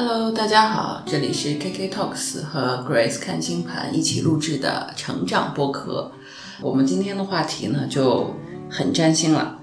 [0.00, 6.12] Hello，大家好，这里是 KK Talks 和 Grace 看星盘一起录制的成长播客。
[6.60, 8.32] 我们今天的话题呢就
[8.70, 9.58] 很占星了，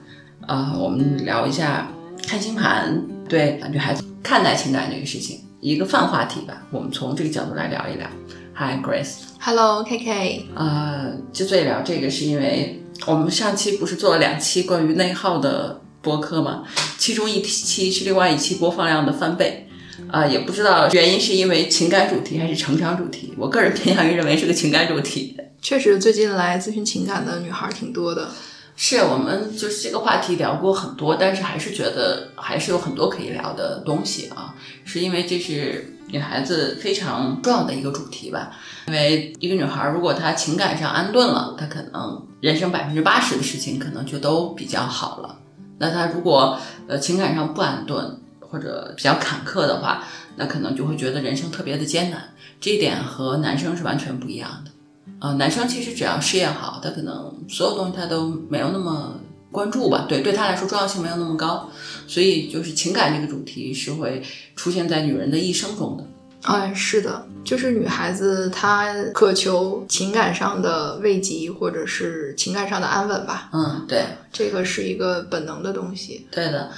[0.45, 1.87] 啊、我们聊一下
[2.27, 6.63] 看星盘对女孩子看待情感这个事情，一个泛话题吧。
[6.69, 8.05] 我们从这个角度来聊一聊。
[8.55, 16.65] Hi Grace，Hello KK，呃，之所以聊这个，是因为我们上期不是做了两期关于内耗的播客吗？
[16.97, 19.61] 其中一期是另外一期播放量的翻倍。
[20.09, 23.33] 啊、也不知道原因是因为情感主题还是成长主题。
[23.37, 25.37] 我个人偏向于认为是个情感主题。
[25.61, 28.29] 确实最近来咨询情感的女孩挺多的。
[28.77, 34.53] 是我们就是这个话题聊过很多，但是还是觉得还是有很多可以聊的东西啊，
[34.83, 38.51] 是因为这是女孩子非常重要的一个主题吧。
[38.87, 45.39] 因为一个女孩如果她情感上安顿了，她可能人生百分之八十的事情可能就都比较好了。
[45.79, 50.03] 那她如果呃情感上不安顿或者比较坎坷的话，
[50.35, 52.21] 那可能就会觉得人生特别的艰难。
[52.59, 54.71] 这一点和男生是完全不一样的。
[55.19, 59.19] 呃，男生其实只要事业好，他可能所有东西他都没有那么
[59.51, 61.69] 关注吧，对，对他来说重要性没有那么高，
[62.07, 64.23] 所以就是情感这个主题是会
[64.55, 66.03] 出现在女人的一生中的。
[66.41, 73.49] 哎，是的，就是女孩子她渴求情感上的慰藉，或者是情感上的安稳吧。
[73.53, 76.27] 嗯，对，这个是一个本能的东西。
[76.31, 76.69] 对的。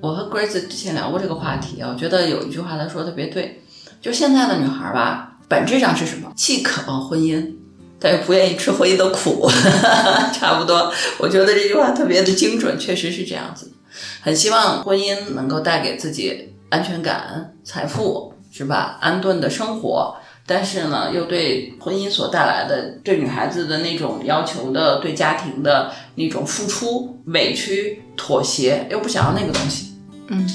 [0.00, 3.60] 我和 Grace 之前聊过这个话题啊，我觉得有一句话她说的特别对，
[4.00, 6.32] 就现在的女孩吧，本质上是什么？
[6.36, 7.54] 既渴望婚姻，
[7.98, 9.50] 但又不愿意吃婚姻的苦，
[10.32, 10.92] 差不多。
[11.18, 13.72] 我觉得这句话特别的精准，确实是这样子。
[14.20, 18.98] 很希望婚姻能够带给自己安全感、财富，是吧？
[19.00, 20.16] 安顿的生活。
[20.46, 29.87] 但是呢，又对婚姻所带来的对女孩子的那种要求的、对家庭的那种付出、委屈、妥协，又不想要那个东西。
[30.28, 30.50] 嗯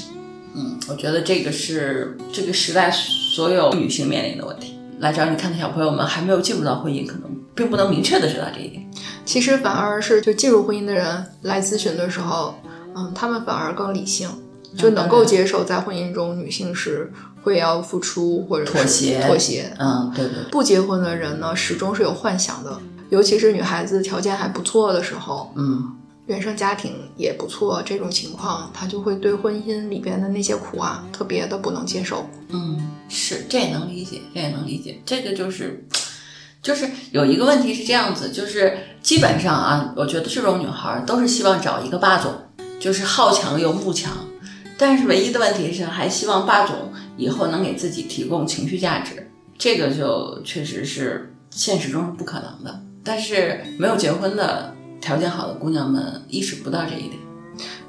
[0.54, 4.78] 嗯，我觉得这个是这个时代所有女性面临的问题。
[5.00, 7.22] 来找你看的小朋友们还没有进入到婚姻，可能
[7.54, 8.88] 并不能明确的知道这一点。
[9.24, 12.54] 其实反而是就进入婚姻的人来咨询的时候，
[12.94, 14.28] 嗯，他们反而更理性，
[14.78, 17.12] 就能够接受在婚姻中女性是
[17.42, 19.74] 会要付出或者妥协妥协。
[19.78, 22.78] 嗯，对对，不结婚的人呢，始终是有幻想的，
[23.10, 25.92] 尤其是女孩子条件还不错的时候，嗯，
[26.26, 32.26] 原生家庭也不错，这种情况，他就会对婚姻里边的那些苦啊，特别的不能接受。
[32.48, 35.00] 嗯，是，这也能理解，这也能理解。
[35.04, 35.86] 这个就是，
[36.62, 42.32] 就是有一个问题是这样子，就是基本上啊，我觉得这种女孩都是希望找一个霸总，
[42.80, 44.12] 就是好强又慕强。
[44.78, 52.82] 但是唯一的问题是，还希望霸总以后能给自己提供情绪价值，这个就确实是现实中是不可能的。
[53.04, 54.74] 但是没有结婚的
[55.04, 57.20] 条件好的姑娘们意识不到这一点。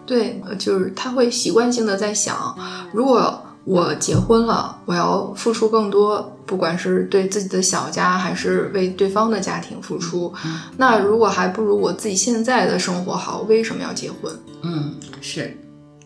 [0.06, 2.54] 对，呃就是她会习惯性的在想，
[2.92, 10.32] 如果我结婚了，我要付出更多，不管是对自己的小家，还是为对方的家庭付出，
[10.78, 14.32] 那如果还不如我自己现在的生活好，为什么要结婚？
[14.62, 15.58] 嗯，是，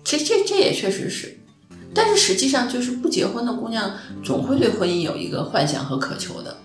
[0.06, 1.38] 其实这这也确实是，
[1.94, 3.91] 但是实际上就是不结婚的姑娘
[4.24, 6.56] 总会对婚姻有一个幻想和渴求的，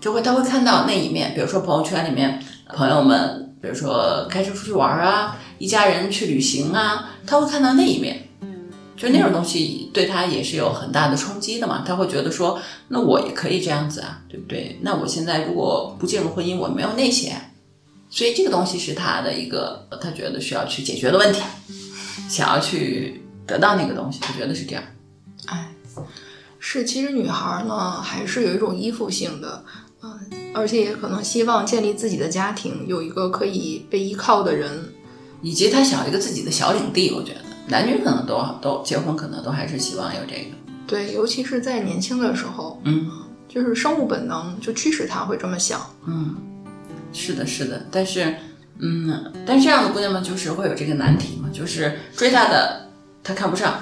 [0.00, 2.42] 就会她会看到那一面，比如说朋友圈里面
[2.74, 8.26] 朋友们，比如说开车出去玩啊，一家人去旅行啊，他会看到那一面。
[8.96, 14.78] 就那种东西对他也是有很大的冲击的嘛，他会觉得说，那我也可以这样子啊，对不对？
[14.82, 17.34] 那我现在如果不进入婚姻，我没有那些，
[18.10, 21.40] 所以这个东西是他的一个他觉得需要去解决的问题。
[22.28, 24.84] 想要去得到那个东西，他觉得是这样。
[25.46, 25.72] 哎，
[26.58, 29.64] 是，其实女孩呢，还是有一种依附性的，
[30.02, 30.20] 嗯、
[30.54, 34.94] 而且也可能希望建立自己的家庭，有一个可以被依靠的人。
[35.42, 40.50] 以及他想要一个自己的小领地，我觉得男女可能都都结婚，可能都还是希望有这个。
[40.86, 43.10] 对，尤其是在年轻的时候，嗯
[43.48, 45.80] 就是生物本能就驱使他会这么想。
[46.06, 46.36] 嗯，
[47.10, 47.86] 是的，是的。
[47.90, 48.34] 但是，
[48.80, 52.90] 嗯，但是这样的姑娘们就是会有这个难题嘛，就是追她的
[53.24, 53.80] 她看不上，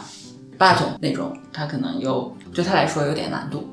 [0.56, 3.68] 霸总那种，她可能又对她来说有点难度。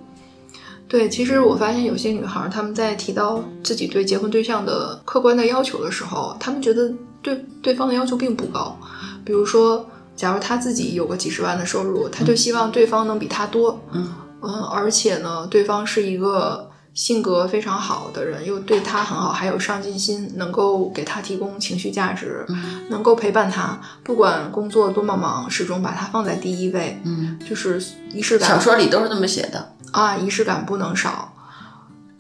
[0.96, 6.90] 对，其实我发现有些女孩，她们在提到自己对结婚对象的客观的要求的时候，她们觉得
[7.22, 8.80] 对对方的要求并不高。
[9.26, 14.08] 比如说，假如她自己有个几十万的收入，她就希望对方能比她多，嗯。
[14.42, 27.84] 嗯，而且呢，对方是一个性格非常好的人，又对他很好，还有上进心，能够给他提供情绪价值，嗯能够陪伴他，不管工作多么忙，始终把他放在第一位，嗯，就是
[28.14, 28.50] 仪式感。
[28.50, 29.74] 小说里都是这么写的。
[29.92, 31.34] 啊，仪式感不能少，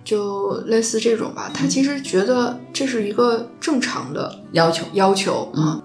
[0.04, 1.50] 就类似这种吧。
[1.54, 5.82] 他其实觉得这是一个正常的要求，要求啊。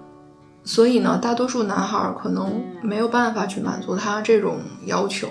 [0.63, 5.27] 所以呢，大多数男孩儿可能没有办法去满足他这种要求。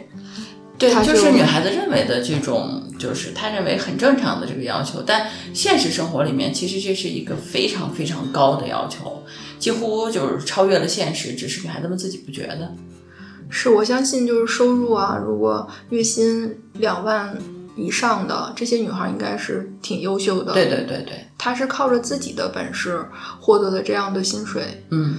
[0.81, 9.23] 对，就是女孩子认为的这种，就是她认为很正常的这个要求，但现实生活里面，其实这是一个非常非常高的要求，
[9.59, 12.75] 几乎就是超越了现实，只是女孩子们自己不觉得。
[13.51, 17.37] 是我相信，就是收入啊，如果月薪两万
[17.77, 20.55] 以上的这些女孩，应该是挺优秀的。
[20.55, 23.05] 对对对对，她是靠着自己的本事
[23.39, 24.83] 获得的这样的薪水。
[24.91, 25.17] 嗯，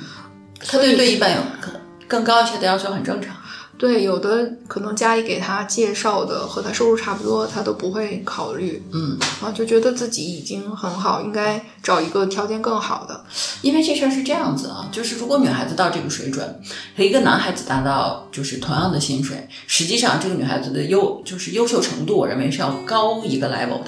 [0.66, 1.74] 她对对一般有更
[2.08, 3.36] 更高一些的要求很正常。
[3.78, 13.24] 对，有的可能家里给他介绍的和他收入差不多，他都不会考虑嗯，啊，就觉得自己已经很好，应该找一个条件更好的。
[13.64, 16.62] 因为这事儿是这样子啊，就是如果女孩子到这个水准，
[16.96, 23.88] 和一个男孩子达到就是同样的薪水，实际上这个女孩子的优就是优秀程度，我认为是要高一个 level 的。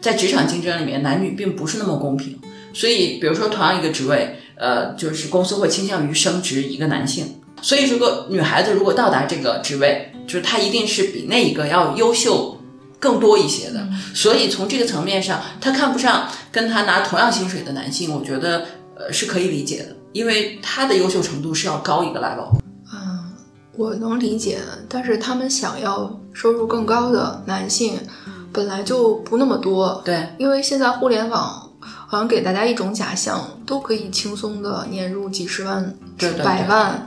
[0.00, 2.36] 在职场竞争里面，男女并不是那么公平，
[2.72, 7.37] 所以比如说同样一个职位，呃，就是公司会倾向于升职一个男性。
[7.62, 12.58] 所以，如果女孩子如果到达这个职位，就是她一定是比那一个要优秀
[12.98, 13.86] 更多一些的。
[14.14, 18.66] 所以从这个层面上，她看不上跟她拿同样薪水的男性，我觉得
[18.96, 22.48] 呃是可以理解的，因为她的优秀程度是要高一个 level。
[22.92, 23.32] 嗯，
[23.76, 24.58] 我能理解，
[24.88, 27.98] 但是他们想要收入更高的男性，
[28.52, 30.02] 本来就不那么多。
[30.04, 37.06] 对，因为现在互联网好像给大家一种假象，都可以轻松的年入几十万、对对对百万，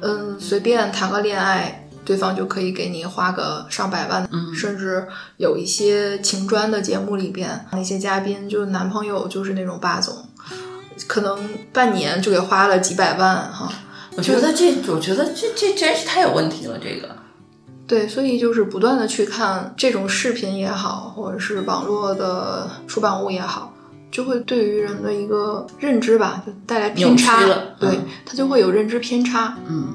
[0.00, 5.06] 嗯，随便谈个恋爱，对方就可以给你花个上百万，嗯甚至
[5.38, 10.28] 有一些情专的节目里边，那些嘉宾就男朋友就是那种霸总，
[11.06, 13.72] 可能半年就给花了几百万哈。
[14.16, 16.78] 我觉得这，我觉得这这真是太有问题了。
[16.78, 17.16] 这个，
[17.84, 23.73] 对，所以就是不断的去看这种视频也好，或者是网络的出版物也好，
[24.14, 27.74] 就会对于人的一个认知吧，就带来偏差了。
[27.80, 29.58] 对嗯，它就会有认知偏差。
[29.68, 29.92] 嗯，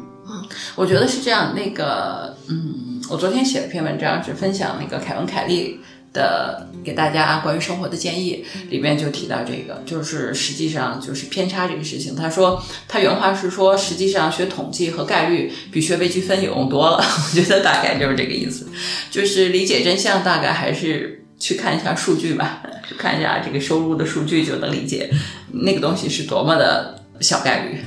[0.75, 1.55] 我觉得是这样。
[1.55, 5.79] 那个，嗯，我昨天写了篇文章，是分享那个凯文·凯利
[6.11, 12.13] 的给大家关于生活的建议，里面就提到这个，就是实际上就是偏差这个事情。
[12.13, 16.97] 他说，他原话是说，实际上学统计和概率比学微积分有用多了。
[16.99, 18.67] 我觉得大概就是这个意思，
[19.09, 21.18] 就是理解真相，大概还是。
[21.39, 25.09] 去看一下数据吧，去看一下这个收入的数据，就能理解
[25.51, 27.79] 那个东西是多么的小概率。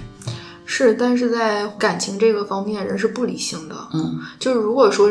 [0.64, 3.76] 是，但是在感情这个方面，人是不理性的。
[3.92, 5.10] 嗯，就是如果说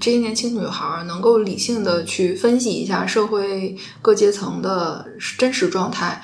[0.00, 5.06] 这些年轻女孩能够理性的去分析一下社会各阶层的
[5.38, 6.20] 真实状态，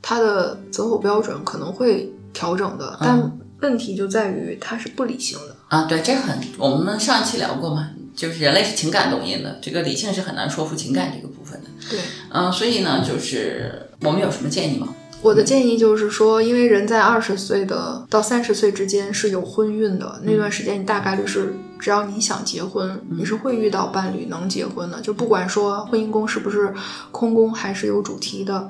[0.00, 2.98] 她的择偶标准可能会调整的。
[3.00, 5.54] 但问题就在于她是不理性的。
[5.68, 11.68] 啊，对，这很，我们上一期聊过嘛，就是人类是情感动因的，这个理性是很难说服情感这个部分的。
[11.90, 11.98] 对，
[12.30, 14.94] 嗯、所以呢，就是我们有什么建议吗？
[15.22, 26.74] 我的建议就是说，因为人在二十岁的到三十岁之间是有婚运的，那段时间你大概率是，只要你想结婚，你是会遇到伴侣能结婚的，就不管说婚姻宫是不是
[27.12, 28.68] 空宫还是有主题的，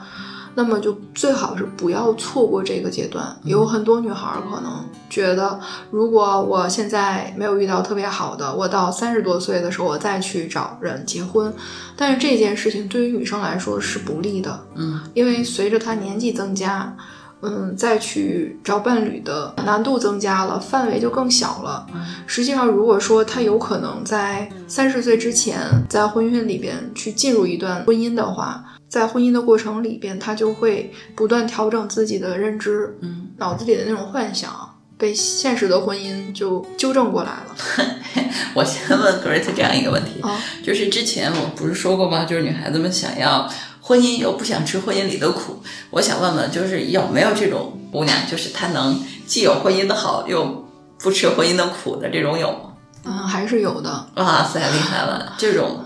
[0.55, 3.37] 那么就最好是不要错过这个阶段。
[3.45, 5.59] 有很多女孩可能觉得，
[5.91, 11.53] 如果我现在没有遇到特别好的，我到三十多岁的时候我再去找人结婚，
[11.97, 14.61] 但是这件事情对于女生来说是不利的。
[14.75, 16.97] 嗯，因为随着她年纪增加，
[17.41, 21.87] 嗯，再去找伴侣的难度增加了，范围就更小了。
[22.27, 34.69] 实际上，如果说她有可能在三十岁之前，在婚姻里边去进入一段婚姻的话，在婚姻的过程里边，他就会不断调整自己的认知，嗯，脑子里的那种幻想。
[34.99, 37.57] 被现实的婚姻就纠正过来了
[38.55, 40.39] 我先问 Great 这样一个问题，啊！
[40.63, 42.25] 就是之前我不是说过吗？
[42.25, 50.69] 就是女孩子们想要婚姻又不想吃婚姻里的苦，我想问问，就是有没有这种姑娘，就是她能既有婚姻的好，又
[51.01, 52.75] 不吃婚姻的苦的这种有吗？
[53.05, 54.07] 嗯，还是有的。
[54.17, 55.35] 哇塞，厉害了！
[55.37, 55.81] 这种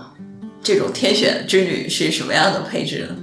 [0.61, 3.15] 这种天选之女是什么样的配置呢？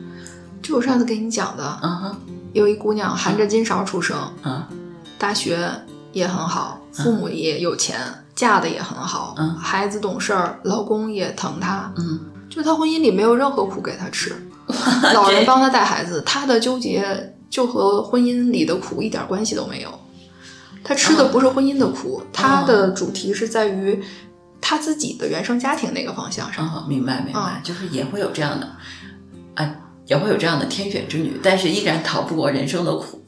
[0.62, 2.16] 就我上次给你讲的，嗯哼，
[2.52, 4.62] 有一姑娘含着金勺出生，嗯。
[5.16, 5.70] 大学
[6.12, 7.98] 也很好，父母也有钱，
[8.34, 9.54] 嫁的也很好，嗯。
[9.56, 14.34] 孩子懂事儿，老公也疼她，嗯，就她婚姻里没有任何苦给她吃，
[15.14, 19.88] 老人帮她带孩子，她的纠结就和婚姻里的苦一点关系都没有。
[20.82, 24.02] 她吃的不是婚姻的苦，她的主题是在于
[24.66, 26.66] 她自己的原生家庭那个方向上。
[26.66, 28.66] 哦，明白明白，啊就是也会有这样的，
[29.54, 33.22] 啊，也会有这样的天选之女，但是依然逃不过人生的苦。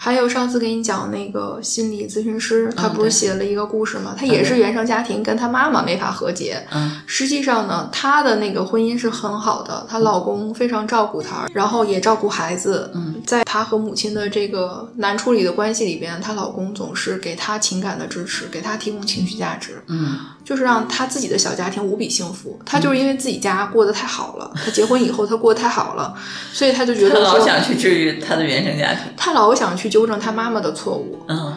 [0.00, 4.14] 还有上次给你讲那个心理咨询师，他嗯不是写了一个故事吗？
[4.16, 6.64] 他也是原生家庭跟他妈妈没法和解。
[6.70, 12.88] 嗯实际上呢，她的那个婚姻是很好的，她老公非常照顾她，然后也照顾孩子。
[12.94, 20.16] 嗯，在她和母亲的这个难处理的关系里边，她老公总是给她情感的支持，给她提供情绪价值，嗯
[20.48, 22.58] 就是让他自己的小家庭无比幸福。
[22.64, 26.14] 他就是因为自己家过得太好了，他结婚以后他过得太好了，
[26.54, 29.02] 所以他就觉得说，老想去治愈他的原生家庭。
[29.14, 31.22] 他老想去纠正他妈妈的错误。
[31.28, 31.54] 嗯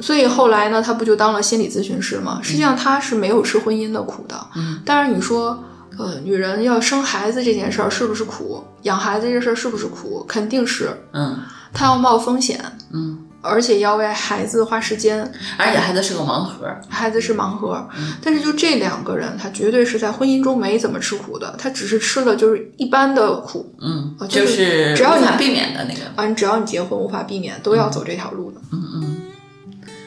[0.00, 2.40] 所以后来呢，他不就当了心理咨询师吗？
[2.42, 4.34] 实际上他是没有吃婚姻的苦的。
[4.56, 5.62] 嗯但是，你说，
[5.96, 8.64] 呃，女人要生孩子这件事儿是不是苦？
[8.82, 10.24] 养孩子这事儿是不是苦？
[10.26, 11.38] 肯定是，嗯
[11.72, 12.60] 她要冒风险，
[12.92, 15.20] 嗯，而且要为孩子花时间。
[15.58, 16.66] 而且孩子是个盲盒。
[16.88, 23.74] 孩子是盲盒，嗯但是就这两个人，他绝对是在婚姻中没怎么吃苦的，他只是吃了就是一般的苦。
[23.80, 26.00] 嗯啊，就就是只要你避免的那个。
[26.14, 28.60] 啊，你只要你结婚，无法避免，都要走这条路的。
[28.72, 29.16] 嗯嗯，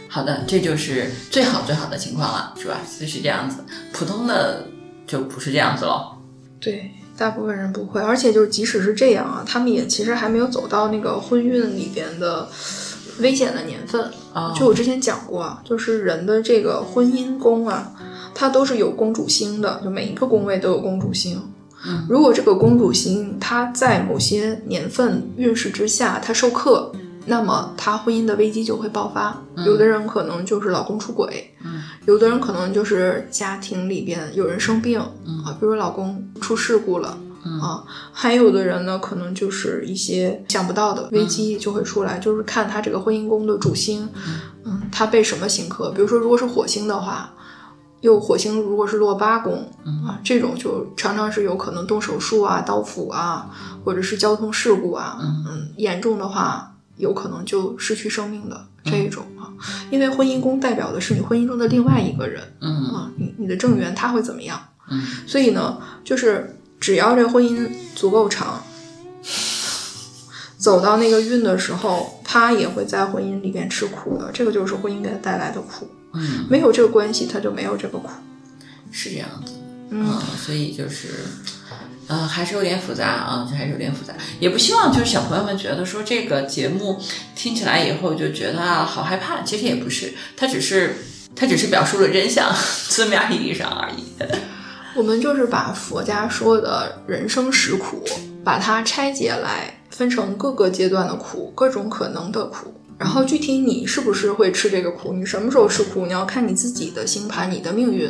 [0.08, 2.78] 好的，这就是最好最好的情况了，是吧？
[3.00, 3.58] 就是这样子，
[3.92, 4.66] 普通的
[5.06, 6.16] 就不是这样子了。
[6.60, 12.48] 对，大部分人不会，而且就是即使是这样啊，他们也其实还没有走到那个婚运里边的
[13.20, 14.12] 危险的年份。
[14.34, 17.92] 哦就我之前讲过啊，就是人的这个婚姻宫啊，
[18.34, 21.42] 它都是有公主星的，就每一个宫位都有公主星。
[21.88, 26.92] 嗯如果这个公主星它在某些年份运势之下，它受克，
[27.28, 29.42] 那么他婚姻的危机就会爆发。
[29.66, 37.18] 有的人可能就是老公出轨，嗯有的人可能就是家庭里边有人生病、嗯啊，比如老公出事故了。
[37.46, 37.62] 嗯。
[37.62, 44.10] 啊，还有的人呢，可能就是一些想不到的危机就会出来，就是看他这个婚姻宫的主星，
[44.64, 45.92] 嗯，他被什么刑克？
[45.92, 47.32] 比如说，如果是火星的话，
[48.02, 49.72] 又火星如果是落八宫
[50.06, 53.50] 啊，这种就常常是有可能动手术啊、刀斧啊，
[53.84, 59.50] 或者是交通事故啊，嗯，严重的话有可能就失去生命的这一种啊，
[59.90, 62.86] 因为婚姻宫代表的是你婚姻中的另外一个人嗯。
[62.94, 64.60] 啊，你你的正缘他会怎么样？
[64.90, 65.02] 嗯。
[65.26, 66.55] 所以呢，就是
[66.86, 68.64] 只要这婚姻足够长，
[70.56, 74.30] 走到那个运的时候，他也会在婚姻里边吃苦的。
[74.32, 78.08] 这个就是婚姻给他带来的苦，嗯，没有这个关系，他就没有这个苦。
[78.92, 79.54] 是这样子。
[79.90, 81.08] 嗯嗯，所以就是，
[82.06, 84.14] 呃，还是有点复杂啊，还是有点复杂。
[84.40, 87.02] 也不希望就是小朋友们觉得说这个节目
[87.36, 90.98] 听起来以后就觉得啊好害怕，其实也不是，它只是
[91.36, 92.54] 它只是表述了真相，
[92.90, 94.04] 字面意义上而已。
[94.96, 98.02] 我们就是把佛家说的人生实苦，
[98.46, 102.74] 把它拆解来，分成各个阶段的苦，各种可能的苦。
[102.98, 108.10] 然后具体你是不是会吃这个苦，你什么时候吃苦，你要看你自己的星盘、你的命运，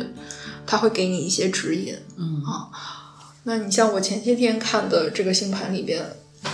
[0.64, 1.92] 它会给你一些指引。
[2.16, 2.70] 嗯啊，
[3.42, 6.04] 那你像我前些天看的这个星盘里边，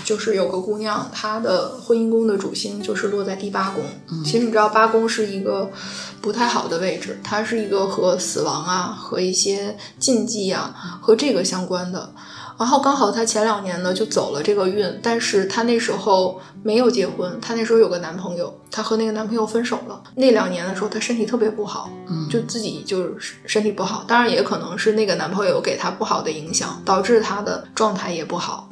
[0.05, 3.85] 就是有个姑娘，她的婚姻宫的主星就是落在第八宫。
[4.25, 5.71] 其实你知道，八宫是一个
[6.21, 12.13] 不太好的位置，它是一个和死亡啊、和一些禁忌啊、和这个相关的。
[12.59, 20.01] 然后刚好她前两年呢就走了这个运，但是她那时候没有结婚，她那时候有个男朋友，她和那个男朋友分手了。
[20.17, 28.69] 那两年的时候，她身体特别不好，嗯就自己就是身体不好，当然也可能是那个男朋友给她不好的影响，导致她的状态也不好。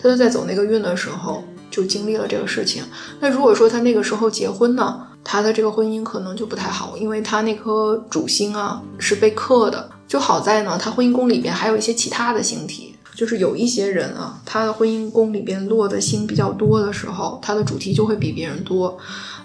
[0.00, 2.82] 他就在走那个运的时候就经历了这个事情。
[3.20, 9.90] 那如果说他那个时候结婚呢，他的这个婚姻可能就不太好，因为他那颗主星啊是被克的。
[10.06, 12.90] 就好在呢，他婚姻宫里边还有一些其他的星体。
[13.14, 18.96] 就是有一些人啊，他的婚姻宫里边落的星比较多的时候，他的主题就会比别人多。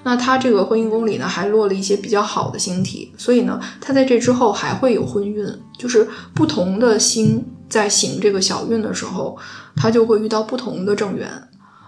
[0.03, 5.45] 那他这个婚姻宫里呢，还落了一些比较好的星体，所以呢，他在这之后还会有婚运。
[5.77, 9.37] 就是不同的星在行这个小运的时候，
[9.75, 11.29] 他就会遇到不同的正缘。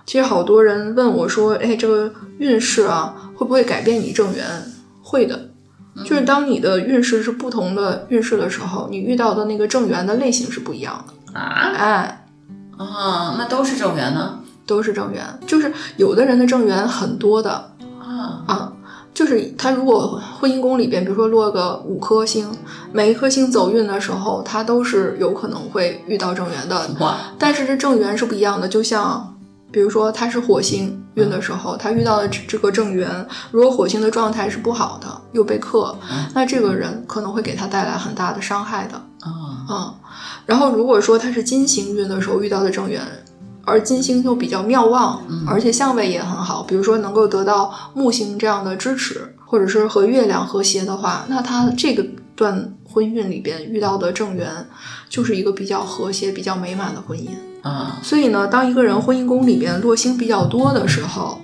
[0.06, 4.46] 其实好多人问我说：“哎，这个运势啊，会不会改变你正缘？”
[5.04, 5.50] 会的，
[6.04, 11.40] 就是当你的运势是不同的运势的时候，你遇到的那个正缘的类型是不一样的。
[11.40, 12.26] 啊哎，
[12.78, 17.52] 啊，那都是正缘呢都是正缘，就是有的人的正缘很多的
[18.00, 18.44] 啊。
[18.48, 18.74] 啊，
[19.20, 22.50] 就是他如果婚姻宫里边，比如说落个五颗星，
[22.94, 26.90] 每一颗星走运的时候，他都是有可能会遇到正缘的。
[27.02, 29.36] 哇，但是这正缘是不一样的，就像
[29.74, 33.10] 比如说他是火星运的时候，他遇到的这这个正缘，
[33.52, 35.94] 如果火星的状态是不好的，又被克，
[36.34, 38.96] 那这个人可能会给他带来很大的伤害的。
[38.96, 39.28] 啊，
[39.70, 39.94] 嗯，
[40.46, 43.02] 然后如果说他是金星运的时候遇到的正缘，
[43.66, 54.50] 而金星又比较妙望，而且相位也很好，比如说能够得到木星这样的支持，或者是和月亮和谐的话，那他这个段婚运里边遇到的正缘，
[55.10, 57.30] 就是一个比较和谐、比较美满的婚姻。
[57.62, 61.40] 啊，所以呢，当一个人婚姻宫里边落星比较多的时候，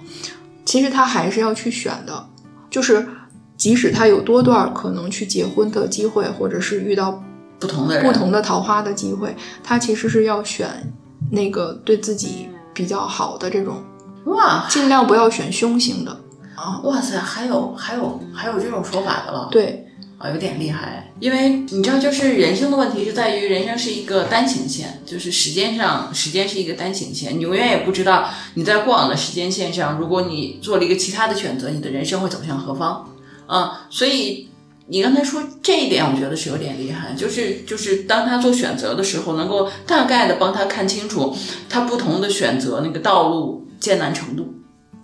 [0.64, 2.26] 其其实他还是要去选的，
[2.70, 3.08] 就是
[3.56, 7.24] 即使他有多段可能去结婚的机会，或者是遇到
[7.58, 10.94] 不同的人，不同的桃花的机会，他其实是要选
[11.32, 13.84] 那个对自己比较好的这种，
[14.26, 16.12] 哇尽量不要选凶型的
[16.56, 16.80] 啊。
[16.84, 21.12] 哇塞，还有还有还有这种说法的了，对，啊，有点厉害。
[21.20, 33.08] 因为你知道，就是人生的问题就在于人生是一个单行线，就是时间上时间是一个单行线，你永远也不知道你在过往的时间线上，如果你做了一个其他的选择，你的人生会走向何方
[33.48, 33.88] 啊？
[33.90, 34.50] 所以
[34.88, 41.36] 你刚才说这一点，我觉得是有点厉害，就是就是当他做选择的时候，能够大概的帮他看清楚
[41.68, 44.54] 他不同的选择那个道路艰难程度。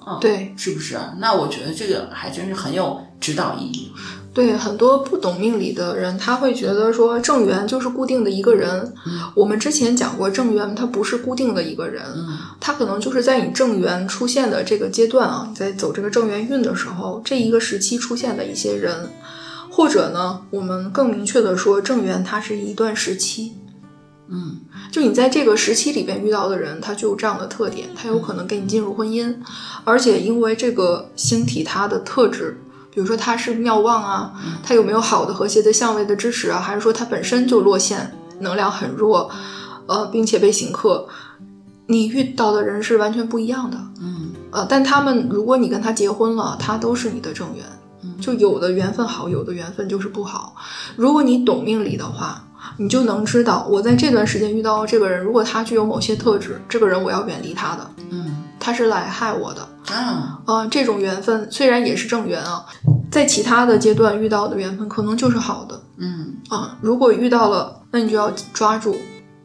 [0.03, 1.15] 啊，对，是不是啊？
[1.19, 3.91] 那我觉得这个还真是很有指导意义。
[4.33, 8.93] 对，很多不懂命理的人，他会觉得说正缘就是固定的一个人。
[9.35, 12.01] 我们之前讲过，正缘它不是固定的一个人，
[12.59, 19.11] 他可能就是在你正缘出现的这个阶段啊，你在走这个正缘运的时候，这一个时期出现的一些人，
[19.81, 23.53] 或者呢，我们更明确的说，正缘它是一段时期。
[24.29, 24.59] 嗯，
[24.91, 29.35] 就你在这个时期里边遇到的人，他就有这样的特点，他有可能跟你进入婚姻，
[29.83, 32.61] 而且因为这个星体它的特质，
[32.93, 39.31] 比如说它是妙望啊，它有没有好的和谐的相位的支持啊，还是说它本身就落陷，能量很弱，
[39.87, 41.07] 呃，并且被刑克，
[41.87, 43.77] 你遇到的人是完全不一样的。
[43.99, 47.65] 嗯，呃，但他们如果你跟他结婚了，他都是你的正缘，
[48.19, 50.55] 就有的缘分好，有的缘分就是不好。
[50.95, 52.43] 如果你懂命理的话。
[52.77, 62.63] 你就能知道，我在这段时间遇到这个人，如果他具有某些特质，这个人我要远离他的，嗯，他是来害我的啊，啊，这种缘分虽然也是正缘啊，
[63.11, 68.95] 在其他的阶段遇到的缘分可能就是好的，嗯啊，如果遇到了，那你就要抓住。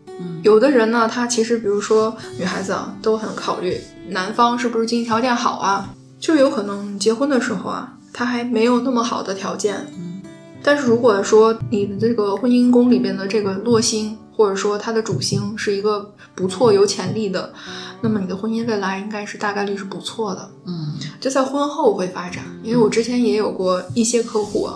[0.07, 5.89] 嗯，有的人呢，他其实比如说女孩子啊，都很考虑男方是不是经济条件好啊，
[6.21, 10.23] 就有可能结婚的时候啊，他还没有那么好的条件，嗯。
[10.63, 17.53] 但是如果说你的这个婚姻宫里边的这个落星，或者说它的主星是一个不错、有潜力的，
[18.01, 20.51] 那么你的婚姻未来应该是大概率是不错的。
[20.65, 24.67] 嗯，就在婚后会发展，因为我之前也有过一些客户，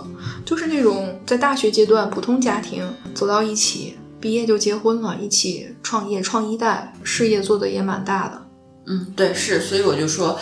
[0.45, 8.41] 就是那种在大学阶段普通家庭走到一起，毕业就结婚了，一起创业创一代，事业做的也蛮大的。
[8.85, 10.39] 嗯，对，是，所以我就说。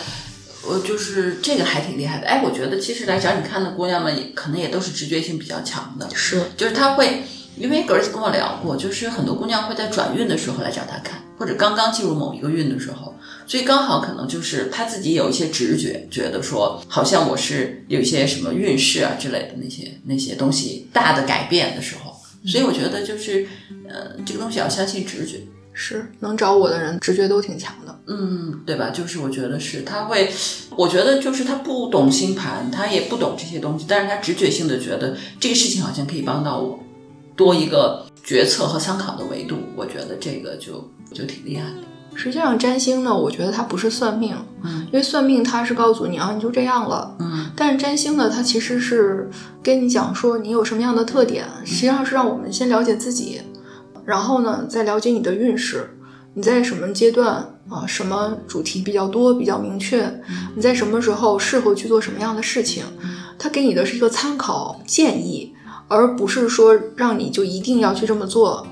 [0.62, 7.22] 我就是这个还挺厉害的，哎，我觉得其实来找你看的姑娘们，可能也都是直觉性比较强的，是，就是她会，
[7.56, 13.14] 因为格儿跟我聊过，就是很多姑娘会在转运的时候来找他看，或者刚刚进入某一个运的时候，
[13.46, 22.14] 所以刚好可能就是她自己有一些直觉，觉得说好像我是有一些什么运势啊之类的那些那些东西大的改变的时候，
[22.46, 23.46] 所以我觉得就是
[23.88, 25.40] 呃，这个东西要相信直觉。
[25.82, 28.90] 是能找我的人，直觉都挺强的，嗯，对吧？
[28.90, 30.30] 就是我觉得是他会，
[30.76, 36.78] 我觉得就是他不懂星盘，他也不懂这些东西，但是他直觉性的觉得这个事情好像可以帮到我，
[37.34, 41.76] 多一个决策和参考的维度，我觉得这个就就挺厉害的。
[42.14, 49.30] 实际上占星呢，我觉得它不是算命，嗯，因为算命它是告诉你啊，你就这样了，嗯，但是占星呢，它其实是
[49.62, 53.40] 跟你讲说你有什么样的特点，实际上是让我们先了解自己。
[54.04, 55.98] 然后呢，再了解你的运势，
[56.34, 57.86] 你在什么阶段啊？
[57.86, 60.20] 什么主题比较多、比较明确？
[60.54, 62.84] 你在什么时候适合去做什么样的事情？
[63.38, 65.54] 他给你的是一个参考建议，
[65.88, 68.66] 而不是说让你就一定要去这么做。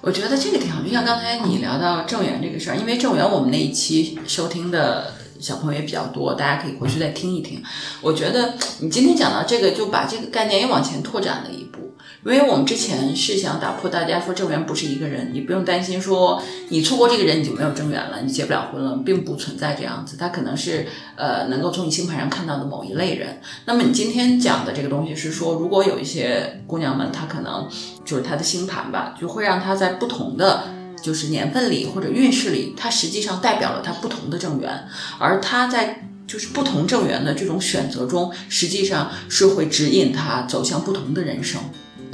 [0.00, 7.62] 我觉得这个挺好，就像刚才你聊到正缘这个事儿，因为正缘我们那一期收听的小朋友也比较多，大家可以回去再听一听。
[8.02, 11.83] 我觉得你今天讲到这个，就把这个概念又往前拓展了一步。
[12.26, 20.16] 因为我们之前是想打破大家说正缘不是一个人，你不用担心说你错过这个人你就没有正缘了，你结不了婚了，并不存在这样子。
[20.16, 23.40] 他可能是呃能够从你星盘上看到的某一类人。
[23.66, 27.68] 那么你今天讲的这个东西是说，如果有一些姑娘们，她可能
[28.06, 30.64] 就是她的星盘吧，就会让她在不同的
[31.02, 41.60] 就是年份里或者运势里，它实际上代表了她不同的正缘，而她在就是不同正缘的这种选择中，实际上是会指引她走向不同的人生。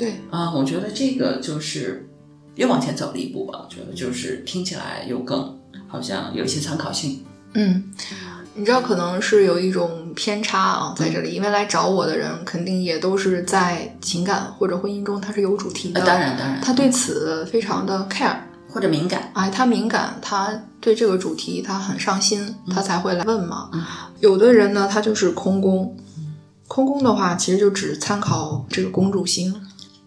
[0.00, 2.08] 对啊，我觉得这个就是
[2.54, 3.60] 又往前走了一步吧。
[3.62, 5.54] 我觉得就是听起来又更
[5.86, 7.22] 好像有一些参考性。
[7.52, 7.92] 嗯，
[8.54, 18.36] 你知道可能是有一种偏差啊，在这里，因为来找我的人肯定也都是在情感或者婚姻中他是有主题的，当然当然，他对此非常的 care
[18.70, 23.68] 或者敏感，哎，他敏感，他对这个主题他很上心，他才会来问嘛。
[24.20, 25.94] 有的人呢，他就是空宫，
[26.68, 29.54] 空宫的话其实就只参考这个公主星。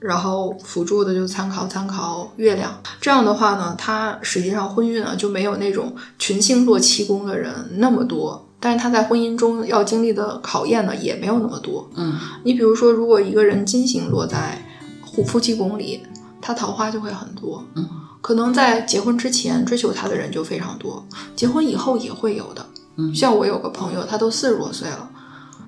[0.03, 11.89] 然后辅助的就参考参考月亮，这样的话呢，它实际上婚运啊就没有那种群星落七宫的人那么多，但是他在婚姻中要经历的考验呢，也没有那么多。
[11.95, 14.61] 嗯你比如说，如果一个人金星落在
[15.01, 16.03] 虎夫妻宫里，
[16.41, 17.63] 他桃花就会很多。
[17.75, 17.87] 嗯，
[18.19, 22.65] 可能在结婚之前追求他的人就非常多，结婚以后也会有的。
[22.97, 25.09] 嗯像我有个朋友，他都四十多岁了，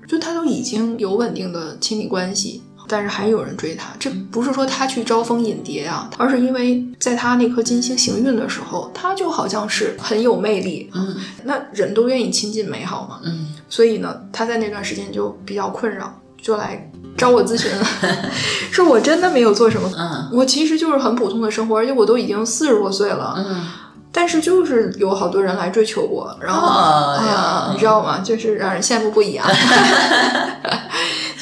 [0.06, 3.88] 就他都已经有稳定的亲密关系，但是还有人追他。
[3.98, 13.20] 这不是说他去招蜂引蝶啊，而是因为在他那颗金星行运的时候，他就好像是很有魅力，嗯那人都愿意亲近美好嘛。
[13.24, 17.86] 嗯所以呢，他在那段时间就比较困扰，就来找我咨询了，
[18.70, 23.66] 说我真的没有做什么，嗯我其实就是很普通的生活，而且我都已经四十多岁了，嗯，
[24.12, 26.68] 但是就是有好多人来追求我，然后
[27.14, 28.20] 哎呀啊，你知道吗？
[28.20, 29.50] 就是让人羡慕不已啊。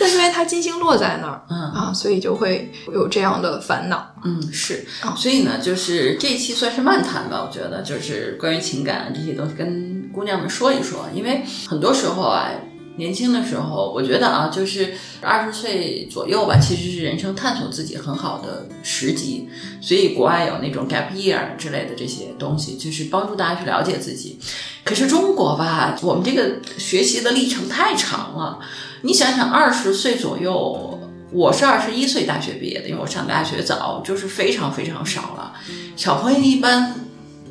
[0.07, 4.15] 就因为他金星落在那儿嗯啊，所以就会有这样的烦恼。
[4.25, 12.51] 嗯，是啊，所以呢，就是这一期算是漫谈吧，我觉得就是关于情感这些东西，跟姑娘们说一说，因为很多时候啊，
[12.97, 19.49] 年轻的时候，我觉得啊，就是二十岁左右吧，其实是人生探索自己很好的时机，
[19.81, 24.39] 所以国外有那种 gap year 之类的这些东西，就是帮助大家去了解自己。
[24.85, 28.59] 可是中国吧，我们这个学习的历程太长了，
[29.05, 30.99] 你想想，二十岁左右。
[31.31, 35.53] 我是二十一岁大学毕业的，因为我上大学早，就是非常非常少了。
[35.95, 36.95] 小朋友一般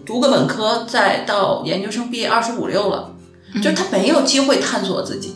[0.03, 3.13] 读个本科，再到研究生毕业二十五六了，
[3.61, 5.35] 就他没有机会探索自己，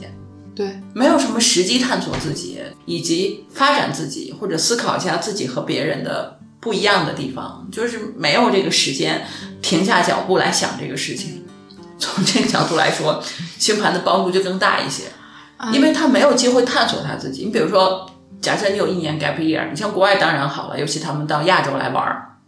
[0.55, 9.27] 对，没有什么时机探索自己，以及发展自己，或者思考一下自己和别人的不一样的地方，就是没有这个时间
[9.61, 11.43] 停下脚步来想这个事情。
[11.99, 13.21] 从这个角度来说，
[13.59, 15.03] 星盘的帮助就更大一些。
[15.73, 17.45] 因为他没有机会探索他自己。
[17.45, 18.09] 你比如说，
[18.41, 22.03] 假设你有一年 gap year，你像国外当然好了，尤其他们到亚洲来玩，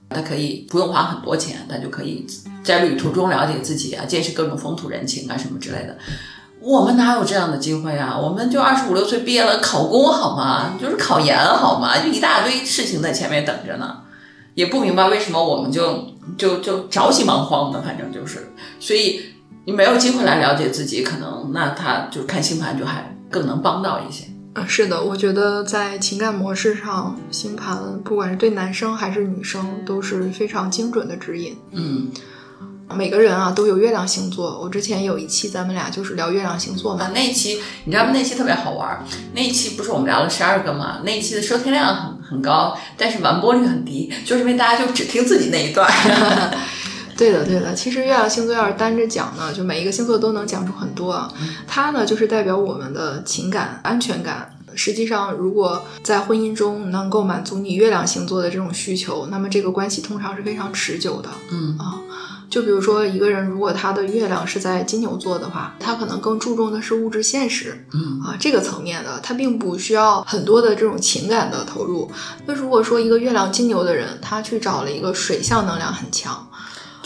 [0.09, 2.25] 他可以不用花很多钱，他就可以
[2.63, 5.97] 在旅途中了解自己啊，见识各种风土人情啊什么之类的。
[6.61, 8.17] 我们哪有这样的机会啊？
[8.21, 10.73] 我们就二十五六岁毕业了，考公好吗？
[10.79, 11.97] 就是考研好吗？
[11.97, 13.95] 就一大堆事情在前面等着呢，
[14.55, 16.05] 也不明白为什么我们就
[16.37, 19.21] 就就着急忙慌的，反正就是，所以
[19.69, 24.25] 你没有机会来了解自己，可能那他就看星盘就还更能帮到一些。
[24.55, 31.55] 啊，是的，我觉得在情感模式上，星盘不管是对男生还是女生，都是非常精准的指引。
[31.73, 32.09] 嗯，
[32.95, 38.09] 每个人啊都有月亮星座，我之前有一期咱们俩就是聊月亮星座嘛啊，，那一期你知道吗？
[38.11, 39.03] 那期特别好玩儿。
[39.35, 41.01] 那一期不是我们聊了十二个嘛？
[41.05, 46.57] 那一期的收听量很很高，但是完播率很低，就是因为大家就只听自己那一段儿。
[47.19, 47.75] 对的，对的。
[47.75, 51.29] 其实月亮星座要是单着讲呢，就每一个星座都能讲出很多啊。
[51.67, 54.55] 它呢，就是代表我们的情感安全感。
[54.75, 61.29] 实际上，如果在婚姻中能够满足你月亮星座的这种需求，那么这个关系通常是非常持久的。
[61.51, 61.99] 嗯啊，
[62.49, 67.85] 就比如说一个人如果他的月亮是在金牛座的话，他可能更注重的是物质现实。
[67.93, 72.09] 嗯啊，这个层面的，他并不需要很多的这种情感的投入。
[72.45, 76.47] 那如果说一个月亮金牛的人，他去找了一个水象能量很强，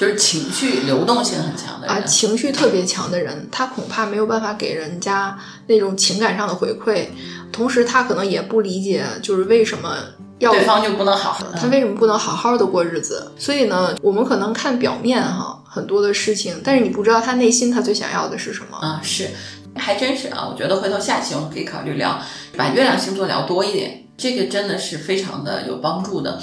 [0.03, 5.37] 就是情绪流动性很强的人啊，情绪特别强的人，他恐怕没有办法给人家
[5.67, 7.05] 那种情感上的回馈，
[7.53, 9.95] 同时他可能也不理解，就是为什么
[10.39, 13.31] 要对方就不能好好他为什么不能好好的过日子？
[13.37, 18.77] 所以呢，我们可能看表面哈很多的事情，但是你不知道他内心他最想要的是什么。
[18.77, 19.29] 啊，是，
[19.77, 20.45] 还真是啊。
[20.51, 22.19] 我觉得回头下期我们可以考虑聊，
[22.57, 26.41] 把月亮星座聊多一点，这个真的是非常的有帮助的。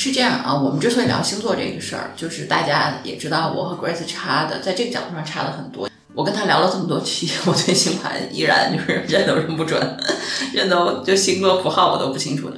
[0.00, 5.90] 是这样啊，我们之所以聊星座这个事儿，就是大家也知道我和 Grace 差的，在这个角度上差了很多。
[6.14, 9.98] 我跟他聊了这么多期， 我对星盘依然就是 认都认不准，
[10.54, 12.56] 认都就星座符号我都不清楚的。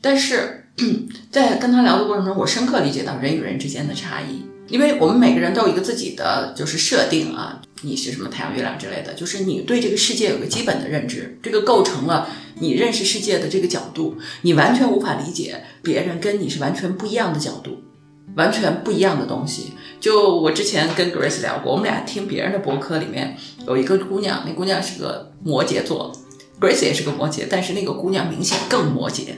[0.00, 0.70] 但是
[1.30, 12.28] 在跟他聊的过程中，我深刻理解到人与人之间的差异，因为我们每个人都有一个自己的就是设定啊，你是什么太阳、月亮之类的，就是你对这个世界有个基本的认知，这个构成了
[12.60, 17.82] 你认识世界的这个角度，你完全无法理解别人跟你是完全不一样的角度，
[18.36, 19.72] 完全不一样的东西。
[20.00, 26.10] 就我之前跟 Grace 聊过，我们俩听别人的博客里面有一个姑娘，那姑娘是个摩羯座
[26.58, 29.28] ，Grace 也是个摩羯，但是那个姑娘明显更摩羯。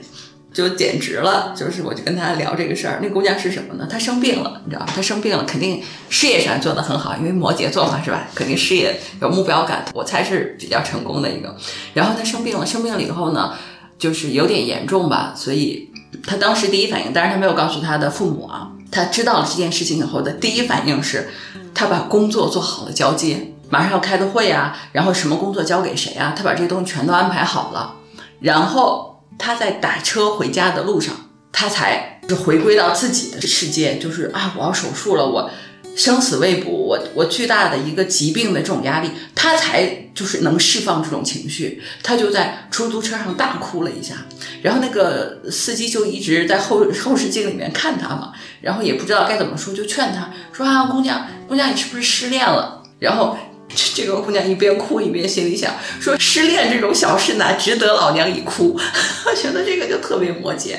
[0.53, 3.87] 就简直了，就是我就跟她聊这个事儿，那姑娘是什么呢？
[3.87, 4.91] 她生病了，你知道吗？
[4.95, 8.27] 她生病了，肯定事业上做得很好，因为摩羯座嘛，是吧？
[8.33, 11.55] 肯定事业有目标感，我猜是比较成功的一个。
[11.93, 13.53] 然后她生病了，生病了以后呢，
[13.99, 15.91] 就是有点严重吧，所以
[16.25, 21.29] 她当时第一反应，当然她没有告诉她的父母啊，她知道了这件事情以后的第一反应是，
[21.75, 27.93] 她把工作做好了交接，马上要开的会啊，然后什么工作交给谁啊，她把这些东西全都安排好了，
[28.39, 29.06] 然后。
[29.37, 35.49] 他在打车回家的路上，他才就回归到自己的世界，就是啊，我要手术了，我
[35.95, 41.81] 生死未卜，我我巨大的一个疾病的这种压力，他才就是能释放这种情绪。
[42.03, 44.15] 他就在出租车上大哭了一下，
[44.61, 52.83] 然后那个司机就一直在后后视镜里面看他嘛，然后也不知道该怎么说，就劝他说啊，姑娘，姑娘，你是不是失恋了？
[52.99, 53.37] 然后
[53.69, 58.75] 这个姑娘一边哭一边心里想说，失恋这种小事哪值得老娘一哭？
[59.25, 60.77] 我觉得这个就特别摩羯。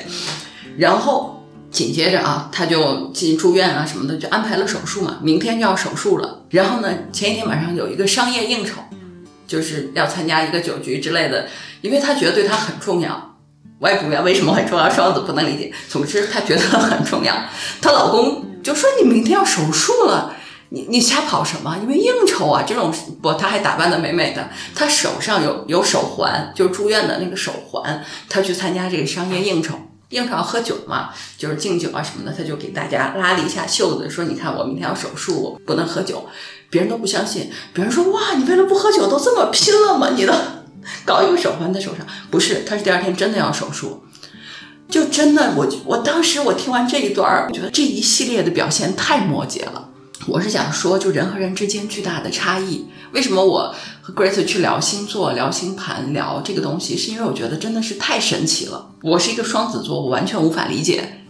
[0.77, 6.43] 然后紧接着啊，她就进住院啊什么的，就安排了手术嘛，明天就要手术了。
[6.49, 8.81] 然后呢，前一天晚上有一个商业应酬，
[9.47, 11.47] 就是要参加一个酒局之类的，
[11.81, 13.37] 因为她觉得对他很重要。
[13.79, 15.71] 我也不明白为什么很重要，双子不能理解。
[15.87, 17.33] 总之她觉得很重要。
[17.81, 20.35] 她老公就说：“你明天要手术了，
[20.69, 21.77] 你你瞎跑什么？
[21.81, 29.75] 因为应酬啊，这种不，他还打扮的美美的，他手上有有手环，就是住院的那个手环，他去参加这个商业应酬。”
[30.09, 36.25] 应酬要喝酒嘛，就是敬酒啊什么的，他就给大家拉了一下袖子，说：“你看，我明天要手术，不能喝酒。”
[36.71, 40.09] 别人都不相信，别人说：“哇，你为了不喝酒都这么拼了吗？
[40.15, 40.33] 你都
[41.05, 42.03] 搞一个手环在手上？
[42.31, 44.03] 不是，他是第二天真的要手术。
[44.89, 49.88] 就真的，我我当时我听完这一段，我觉得这一系列的表现太摩羯了。
[50.29, 52.85] 我是想说，就人和人之间巨大的差异。
[53.11, 56.95] 为什么我和 Grace 去聊星座、聊星盘、聊这个东西？
[56.95, 58.91] 是因为我觉得真的是太神奇了。
[59.01, 61.23] 我是一个双子座，我完全无法理解，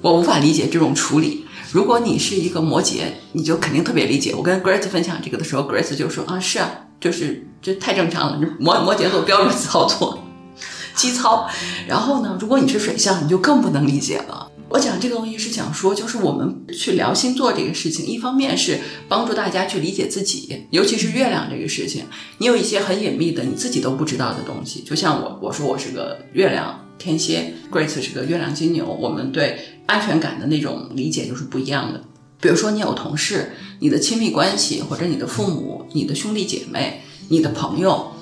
[0.00, 1.44] 我无法理解这种处理。
[1.72, 4.32] 如果你是一个摩羯，你就肯定特别理解。
[4.34, 10.22] 我跟 Grace 分享这个的时候，Grace 就说啊，是啊，就是这太正常了，摩摩羯座标准操作，
[10.94, 11.48] 基操。
[11.88, 14.46] 然后呢，如果你是水象，你就更不能理解了。
[14.68, 22.04] 我讲这个东西是想说，就是我们去聊星座这个事情，一方面是帮助大家去理解自己，尤其是月亮这个事情。
[22.38, 24.80] 你有一些很隐秘的，你自己都不知道的东西。
[24.82, 32.02] 就像我，我说我是个月亮天蝎，Grace 是个月亮金牛，我们对安全感的那种理解就是不一样的。
[32.40, 38.12] 比如说，你有同事、你的亲密关系，或者你的父母、你的兄弟姐妹、你的朋友。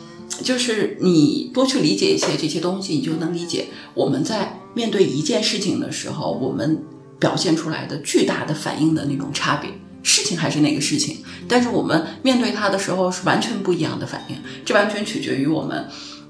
[0.42, 6.82] 就是你多去理解一些这些东西，你就能理解我们在面对一件事情的时候，我们
[7.18, 9.70] 表现出来的巨大的反应的那种差别。
[10.02, 14.36] 事情还是那个事情，但是我们面对它的时候是完全不一样的反应。
[14.62, 15.88] 这完全取决于我们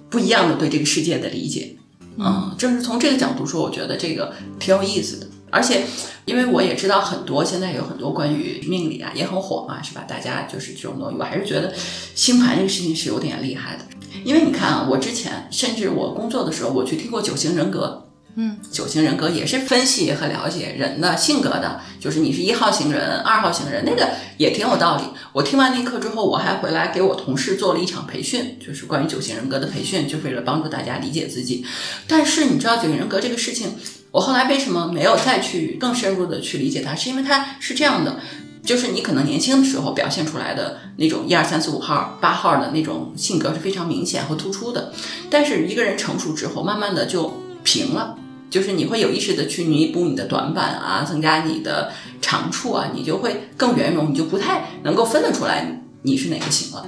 [0.09, 1.76] 不一样的对这个世界的理解。
[2.16, 5.26] 嗯，正是从这个角度说，我觉得这个挺有意思的。
[5.50, 5.83] 而且，
[6.24, 10.04] 因为我也知道很多，现在有很多关于命理啊也很火嘛，是吧？
[10.07, 11.74] 大家就是这种东西，我还是觉得
[12.14, 13.85] 星盘这个事情是有点厉害的。
[14.24, 25.05] 因为你看啊，我之前甚至我工作的时候，我去听过九型人格，嗯，九型人格也是分析和了解人的性格的，就是你是一号型人、二号型人，那个也挺有道理。
[25.33, 31.64] 我听完那课之后，我还回来给我同事做了一场培训，就是关于九型人格的培训，就为了帮助大家理解自己。
[32.09, 33.75] 但是你知道九型人格这个事情，
[34.11, 36.94] 我后来为什么没有再去更深入的去理解它？
[36.94, 38.18] 是因为它是这样的。
[38.64, 44.90] 就是你可能年轻的时候表现出来的那种一二三四五号八号的那种性格是非常明显和突出的，
[45.29, 48.16] 但是一个人成熟之后，慢慢的就平了，
[48.55, 51.90] 就是你会有意识的去弥补你的短板啊，增加你的
[52.23, 56.87] 长处啊，你就会更圆融，你就不太能够分得出来你是哪个型了。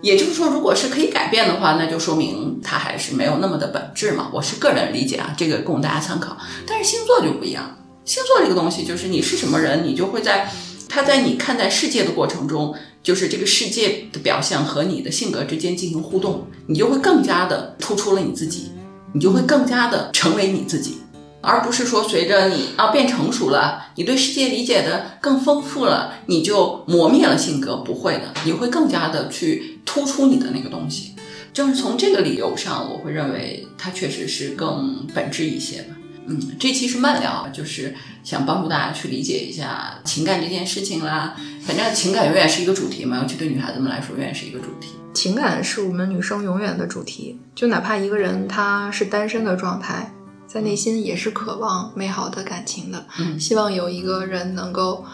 [0.00, 4.30] 也就是说，如果是可以改变的话，那就说明它还是没有那么的本质嘛。
[4.32, 6.38] 我是个人理解啊，这个供大家参考。
[6.64, 10.48] 但是星座就不一样，星座这个东西就是你是什么人，你就会在。
[10.88, 18.70] 他在你看待世界的过程中，就是这个世界的表象和你的性格之间进行互动，你就会更加的突出了你自己，
[19.12, 20.98] 你就会更加的成为你自己，
[21.40, 31.14] 而不是说随着你啊变成熟了，你对世界理解的更丰富了，你就磨灭了性格，不会的，你会更加的去突出你的那个东西。
[31.52, 35.88] 正是从这个理由上，我会认为它确实是更本质一些的。
[36.26, 41.34] 嗯，这期是慢聊，就是想帮助大家去理解一下情感这件事情啦。
[41.62, 44.90] 反正情感永远是一个主题嘛，尤其对女孩子们来说，永远是一个主题。
[45.14, 50.12] 情感是我们女生永远的主题，就哪怕一个人他是单身的状态，
[50.48, 55.04] 在内心也是渴望美好的感情的，嗯，希望有一个人能够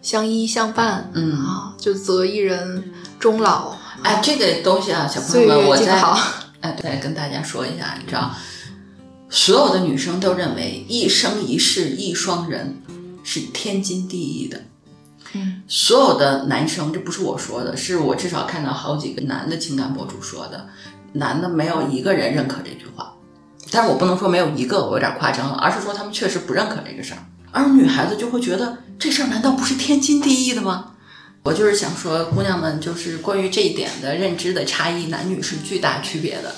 [0.00, 3.76] 相依相伴，嗯啊，就择一人终老。
[4.02, 6.00] 哎，这个东西啊，小朋友们，我再
[6.60, 8.30] 哎，再跟大家说一下，你知道。
[9.30, 12.80] 所有的女生都认为一生一世一双人
[13.24, 14.62] 是天经地义的，
[15.32, 20.68] 嗯，所有的男生，这不是我说的，是我至少看到好几个男的情感博主说的，
[21.14, 23.12] 男的没有一个人认可这句话，
[23.74, 27.18] 但是我不能说没有一个，我有点夸张了，而是说他们确实不认可这个事儿，
[27.50, 30.92] 而女孩子就会觉得这事儿难道不是天经地义的吗？
[31.42, 36.54] 我就是想说，姑娘们，就是关于这一点的认知的差异，男女是巨大区别的。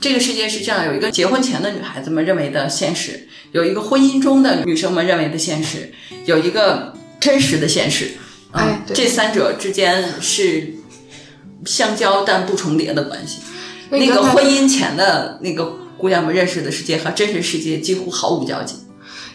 [0.00, 5.92] 这个世界是这样，有一个结婚前的女孩子们认为的现实，有一个婚姻中的女生们认为的现实，
[6.26, 8.12] 有一个真实的现实。
[8.52, 10.74] 哎，对这三者之间是
[11.64, 13.40] 相交但不重叠的关系。
[13.90, 18.76] 那个婚姻前的那个姑娘们认识的世界和真实世界几乎毫无交集。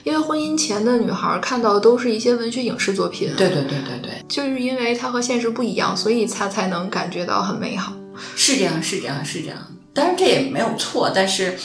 [0.04, 7.94] 因为婚姻前的女孩看到的都是一些文学影视作品，对对对对对，就是因为它和现实不一样，所以她才能感觉到很美好。
[8.36, 9.58] 是这样，是这样，是这样。
[9.94, 11.56] 当然这也没有错，但是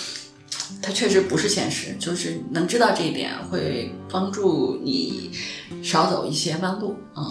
[0.83, 1.97] 它确实不是现实。
[1.99, 5.31] 就是能知道这一点，会帮助你
[5.83, 6.95] 少走一些弯路。
[7.17, 7.31] 嗯，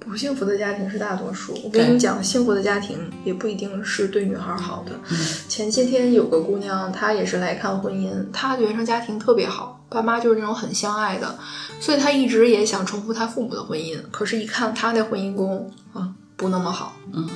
[0.00, 1.56] 不幸福的家庭是大多数。
[1.62, 4.92] 我跟你讲，幸福的家庭也不一定是对女孩好的。
[5.48, 11.38] 前些天有个姑娘，她也是来看婚姻，她的原生家庭特别好，爸妈就是那种很相爱的，
[11.78, 13.96] 所以她一直也想重复她父母的婚姻。
[14.10, 16.96] 可是，一看她那婚姻宫啊，不那么好。
[17.12, 17.28] 嗯，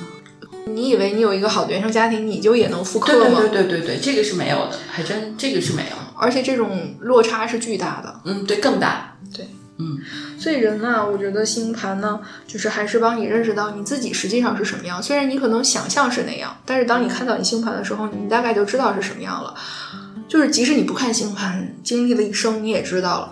[0.67, 3.39] 你以为你有一个好的原生家庭，你就也能复刻对吗？
[3.39, 5.95] 对对对对对，这个是没有的，还真这个是没有。
[6.17, 8.21] 而且这种落差是巨大的。
[8.25, 9.17] 嗯，对，更大。
[9.33, 9.99] 对，嗯，
[10.39, 15.03] 所以人呢，我觉得星盘呢，就是还是帮你认识到你自己实际上是什么样。
[15.03, 19.53] 虽然你可能想象是那样，但是当你看到你星盘的时候，你大概就知道是什么样了。
[20.27, 23.31] 就是即使你不看星盘，经历了一生，你也知道了。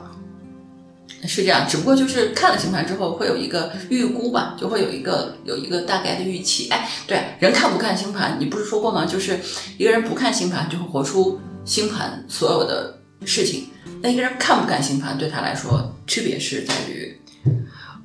[1.26, 6.68] 是这样，只不过就是看了星盘之后会有一个预估吧，就会有一个有一个大概的预期。
[6.70, 9.06] 哎，对，人看不看星盘，你不是说过吗？
[9.06, 9.40] 就是
[9.78, 13.70] 一个人不看星盘，就会活出星盘所有的事情。
[14.04, 17.18] 那一个人看不看星盘，对他来说区别是在于，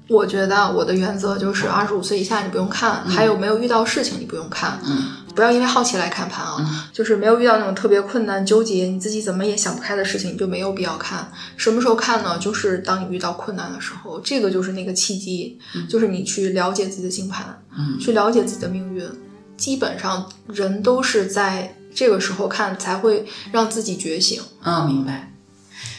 [0.08, 6.88] 我觉得我的原则就是二十五岁以下你不用看，还有没有遇到事情你不用看，嗯不要因为好奇来看盘啊。
[6.92, 11.30] 就是没有遇到那种特别困难、纠结，你自己怎么也想不开的事情，你就没有必要看。
[11.56, 12.38] 什么时候看呢？
[12.38, 15.58] 就是当你遇到困难的时候，这个就是那个契机，
[15.88, 19.04] 就是你去了解自己的星盘，嗯去了解自己的命运。
[19.56, 24.40] 基本上人都是在这个时候看，才会让自己觉醒。
[24.62, 25.32] 啊，明白。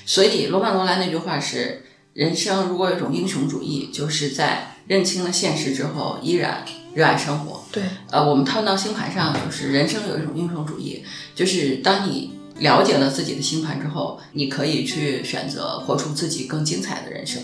[0.09, 7.63] 所以罗曼·罗兰那句话是：人生如果有一种英雄主义，就是在认清了现实之后，依然热爱生活。
[7.71, 11.03] 对，呃，我们套到星盘上，就是人生有一种英雄主义，
[11.35, 17.43] 就是当你了解了自己的星盘之后，你可以去选择活出自己更精彩的人生。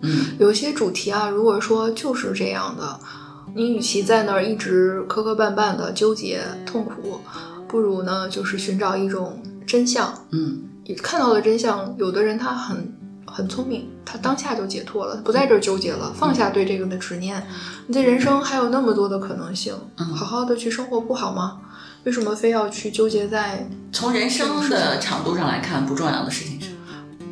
[0.00, 2.98] 嗯，有些主题啊，如果说就是这样的，
[3.54, 7.20] 你与其在那儿一直磕磕绊绊的纠结痛苦，
[7.68, 10.26] 不如呢就是寻找一种真相。
[10.30, 12.90] 嗯，你看到了真相，有的人他很
[13.26, 17.46] 很聪明，他当下就解脱了，不在这儿纠结了，放下对这个的执念。
[17.86, 19.74] 你的人生还有那么多的可能性，
[20.16, 21.60] 好好的去生活不好吗？
[22.04, 23.68] 为什么非要去纠结在？
[23.92, 26.70] 从人生的长度上来看，不重要的事情上。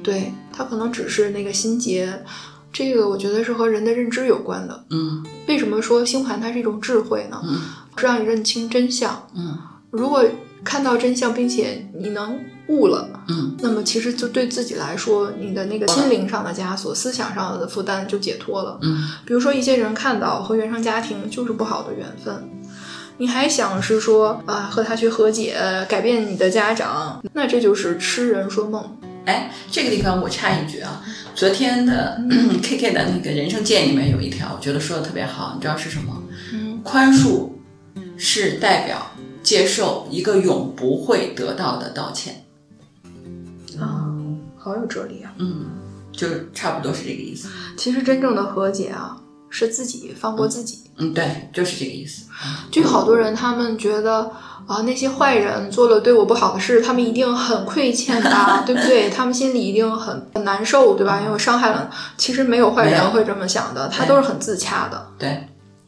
[0.02, 2.22] 对他可能只是那个心结，
[2.70, 4.84] 这个我觉得是和人的认知有关的。
[4.90, 7.40] 嗯为什么说星盘它是一种智慧呢？
[7.42, 7.58] 嗯
[7.96, 9.26] 是让你认清真相。
[9.34, 9.56] 嗯
[9.90, 10.22] 如果
[10.66, 18.78] 看到真相，并且你能悟了，嗯那么其实就对自己来说，你的那个心灵上的枷锁、思想上的负担就解脱了。
[18.82, 22.50] 嗯比如说，一些人看到和原生家庭就是不好的缘分，
[23.18, 25.56] 你还想是说啊和他去和解，
[25.88, 28.98] 改变你的家长，那这就是痴人说梦。
[29.26, 31.02] 哎，这个地方我插一句啊，
[31.34, 32.20] 昨天的
[32.62, 36.22] K K 的那个人生建议里面有一条，我觉得说的特别好，你知道是什么？
[36.52, 37.50] 嗯，宽恕
[38.16, 39.10] 是代表
[39.46, 42.44] 接受一个永不会得到的道歉。
[43.80, 44.10] 啊，
[44.58, 45.32] 好有哲理啊！
[45.38, 45.66] 嗯，
[46.10, 47.48] 就是差不多是这个意思。
[47.76, 49.16] 其实真正的和解啊，
[49.48, 50.80] 是自己放过自己。
[50.96, 52.24] 嗯，对，就是这个意思。
[52.72, 54.28] 就好多人，他们觉得
[54.66, 59.08] 啊，那些坏人做了对我不好的事，他们一定很亏欠吧， 对不对？
[59.08, 61.20] 他们心里一定很很难受，对吧？
[61.20, 61.88] 因为我伤害了。
[62.16, 65.46] 其实没有坏人会这么想的，他都是很自洽的，对，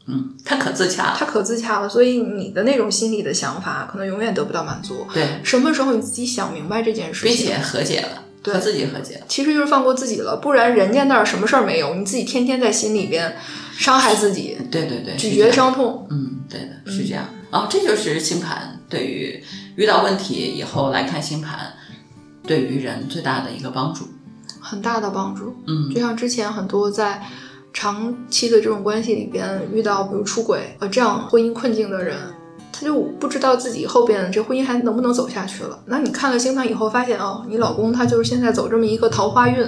[0.09, 1.15] 嗯，他可自洽了。
[1.17, 5.05] 他可自洽了，所以你的那种心理的想法可能永远得不到满足。
[5.13, 9.25] 对，什么时候你自己想明白这件事情，并且和解了，对和自己和解了。
[9.27, 13.37] 其实就是放过自己了，不然人家那儿什么事儿没有，你自己天天在心里边
[13.77, 16.07] 伤害自己，对对对，咀嚼伤痛。
[16.09, 17.25] 嗯，对的，是这样。
[17.51, 19.43] 哦，这就是星盘对于
[19.75, 21.73] 遇到问题以后来看星盘，
[22.43, 24.07] 对于人最大的一个帮助。
[24.61, 25.55] 很大的帮助。
[25.67, 27.23] 嗯就像之前很多在
[27.73, 32.15] 长期的这种关系里边遇到，比如出轨啊这样婚姻困境的人，
[32.71, 35.79] 他就不知道自己后边这婚姻还能不能走下去了。
[35.85, 39.65] 那你看了星盘以后，发现哦，你老公他就是现在走这么一个桃花运，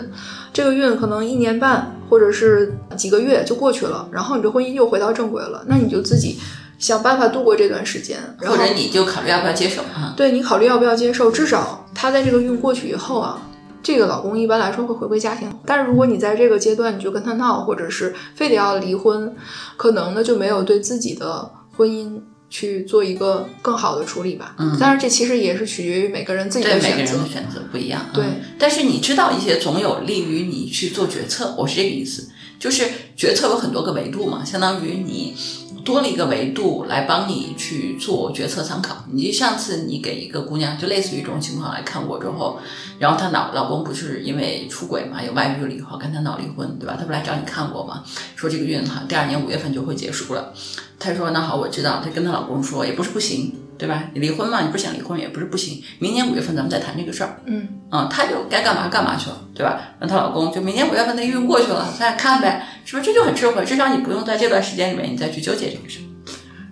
[0.51, 6.39] 这个运可能一年半或者是几个月就过去了，然后你这婚姻又回到正轨了，那你就自己
[6.79, 10.13] 想办法度过这段时间，然后或者你就考虑要不要接受啊？
[10.17, 13.39] 对你考虑要不要接受，至少他在这个运过去以后啊，
[13.83, 15.51] 这个老公一般来说会回归家庭。
[15.65, 19.35] 但是如果你在这个阶段你就跟他闹，或者是非得要离婚，
[19.77, 22.19] 可能呢就没有对自己的婚姻
[22.49, 24.55] 去做一个更好的处理吧。
[24.59, 27.29] 嗯当然这其实也是取决于每个人自己的选择每个人的。
[27.29, 28.05] 选择不一样。
[28.13, 32.27] 对嗯但是你知道一些总有利于你去做决策，我是这个意思。
[32.59, 35.35] 就是决策有很多个维度嘛，相当于你
[35.83, 39.03] 多了一个维度来帮你去做决策参考。
[39.11, 42.59] 你上次你给一个姑娘，就类似于这种情况来看过之后，
[42.99, 46.95] 然后她老老公不是因为出轨嘛，有外遇了以后跟她闹离婚，对吧？
[46.99, 48.03] 她不来找你看过吗？
[48.35, 50.53] 说这个孕哈，第二年五月份就会结束了。
[50.99, 52.01] 她说那好，我知道。
[52.03, 53.53] 她跟她老公说，也不是不行。
[53.81, 54.03] 对吧？
[54.13, 54.61] 你离婚嘛？
[54.61, 55.81] 你不是想离婚也不是不行。
[55.97, 57.41] 明年五月份咱们再谈这个事儿。
[57.45, 59.81] 嗯，啊，她就该干嘛干嘛去了，对吧？
[59.99, 63.07] 那她老公就明年五月份那孕过去了，再看呗，是不是？
[63.07, 65.99] 这就很智慧，至少你不用在这段时间里面你再去纠结这个事。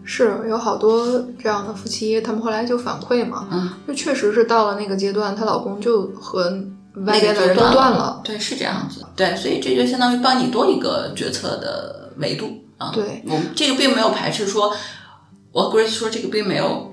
[0.05, 6.43] 是有好多这样的夫妻，他们后来就反馈嘛，嗯，就确实是到了那个阶段，她老公就和
[7.07, 8.21] 外边的人都断了。
[8.23, 9.03] 对，是这样子。
[9.15, 12.91] 对，所以这就相当于帮你多一个决策的维度啊。
[12.93, 14.71] 对，我们这个并没有排斥说，
[15.51, 16.87] 我 Grace 说这个并没有。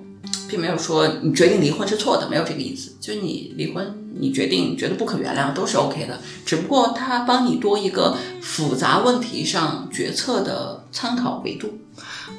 [0.49, 2.93] 并没有说你决定离婚是错的，没有这个意思。
[3.01, 6.19] 就是你离婚，你决定觉得不可原谅都是 OK 的。
[6.45, 11.79] 只不过他帮你多一个复杂问题上决策的参考维度。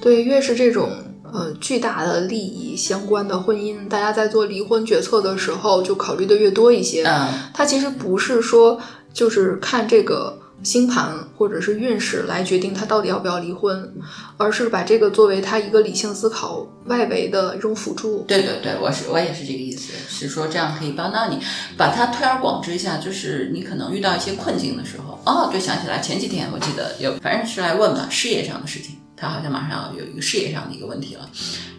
[0.01, 0.89] 对，越是这种
[1.23, 7.03] 呃巨大的利益相关的婚姻，大家在做离婚决策的时候就考虑的越多一些。
[7.03, 8.79] 嗯，他其实不是说
[9.13, 10.39] 就是看这个。
[10.63, 13.93] 星盘或者是运势来决定他到底要不要离婚，
[14.37, 18.23] 而是把这个作为他一个理性思考外围的一种辅助。
[18.27, 21.39] 对对对，我是我也是这个意思，是说这样可以帮到你，
[21.77, 22.97] 把它推而广之一下。
[22.97, 31.29] 就是你可能遇到一些困境的时候，哦，对，想起来前几天我记得有，反正是来问嘛，事业上的事情，他好像马上要有一个事业上的一个问题了，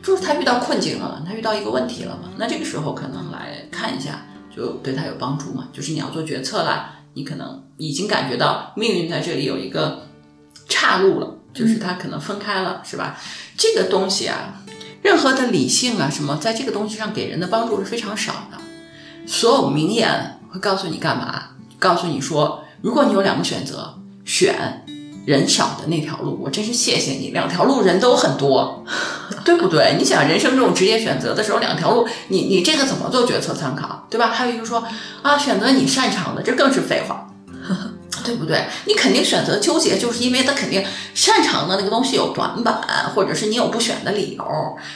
[0.03, 4.25] 就是他遇到困境了嘛，他遇到一个问题了嘛，那这个时候可能来看一下，
[4.55, 6.95] 就对他有帮助嘛，就是你要做决策啦。
[7.19, 10.07] 你可能已经感觉到命运在这里有一个
[10.69, 13.19] 岔路了，就是它可能分开了，是吧？
[13.57, 14.63] 这个东西啊，
[15.03, 18.59] 任何的理性啊什么，在这个东西上给人的帮助是非常少的。
[19.27, 21.57] 所有名言会告诉你干嘛？
[21.81, 24.85] 告诉你说，如果你有两个选择，选
[25.29, 27.33] 人少的那条路，我真是谢谢你。
[27.33, 28.83] 两条路人都很多，
[29.45, 29.95] 对不对？
[29.99, 34.07] 你想人生这种职业选择的时候，两条路，你你这个怎么做决策参考？
[34.09, 34.29] 对吧？
[34.29, 34.83] 还有一个说
[35.21, 37.29] 啊，选择你擅长的，这更是废话，
[38.25, 38.65] 对不对？
[38.87, 44.45] 你肯定选择纠结，就是因为他肯定擅长的那个东西有短板，或者是你有不选的理由，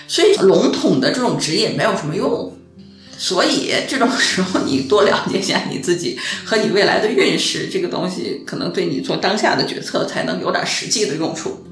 [0.09, 2.57] 所以笼统的这种职业没有什么用。
[3.23, 11.64] 所以这种时候，你多了解一下你自己和你未来的运势，这个东西可能对你做当下的决策才能有点实际的用处。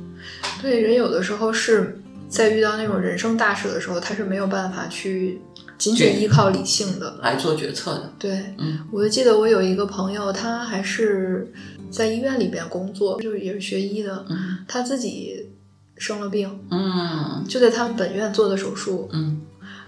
[0.63, 5.41] 对，人有的时候是在遇到那种人生大事的时候，他是没有办法去。
[5.77, 7.19] 仅仅依靠理性的。
[7.23, 11.51] 来做决策的，对，嗯，我就记得我有一个朋友，他还是
[11.91, 15.49] 在医院里边工作，就是也是学医的，嗯，他自己
[15.97, 19.41] 生了病，嗯，就在他们本院做的手术，嗯，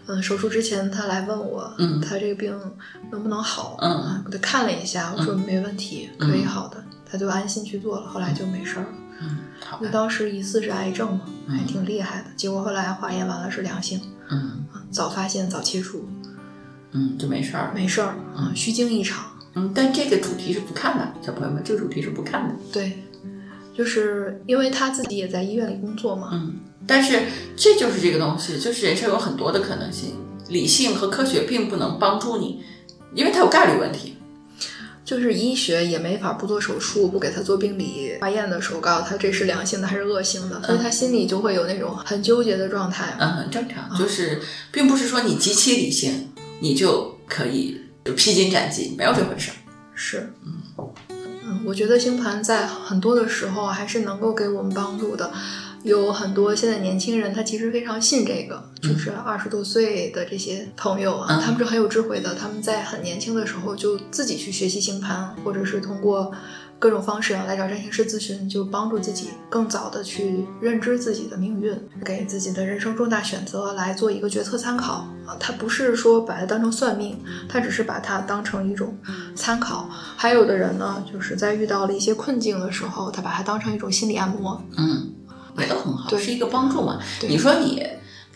[0.07, 2.59] 嗯，手术之前他来问我，嗯，他这个病
[3.11, 8.89] 能不能好，嗯，给他看了一下，我说没问题，可以好的，他就安心去做了，后来就没事儿了，
[9.21, 14.01] 嗯，好，就当时疑似是癌症嘛，还挺厉害的，结果后来化验完了是良性。
[14.31, 16.09] 嗯，早发现早切除，
[16.93, 23.05] 嗯，就没事儿，没事儿，嗯，虚惊一场，嗯，但这个主题是不看的，小朋友们，这个主题是不看的，对，
[23.83, 26.55] 就是因为他自己也在医院里工作嘛，嗯，
[26.87, 27.19] 但是
[27.57, 30.15] 这就是这个东西，就是人生有很多的可能性，
[30.49, 32.63] 理性和科学并不能帮助你，
[33.13, 34.17] 因为它有概率问题。
[35.05, 43.17] 就是医学也没法不做手术，不给他做病理化验的时候告诉他这是良性的还是恶性的，所以他心里就会有那种很纠结的状态。
[43.19, 46.31] 嗯，很正常，就是并不是说你极其理性，
[46.61, 49.55] 你就可以就披荆斩棘，没有这回事儿。
[49.93, 50.89] 是，嗯
[51.53, 55.31] 嗯，我觉得星盘在很多的时候还是能够给我们帮助的。
[55.83, 62.37] 有很多现在年轻人，他其实非常信这个，就是二十多岁的这些朋友啊，他们是很有智慧的。
[62.37, 66.31] 他们在很年轻的时候就自己去学习星盘，或者是通过
[66.83, 71.73] 各种方式来找占星师咨询，就帮助自己更早的去认知自己的命运，
[72.05, 75.37] 给自己的人生重大选择来做一个决策参考啊。
[75.39, 77.17] 他不是说把它当成算命，
[77.49, 78.99] 他只是把它当成一种
[79.37, 79.89] 参考。
[80.17, 85.09] 还有的人呢，就是在遇到了一些困境的时候，他把它当成一种心理按摩，嗯。
[85.59, 86.99] 也都很好，是一个帮助嘛。
[87.29, 87.87] 你说你，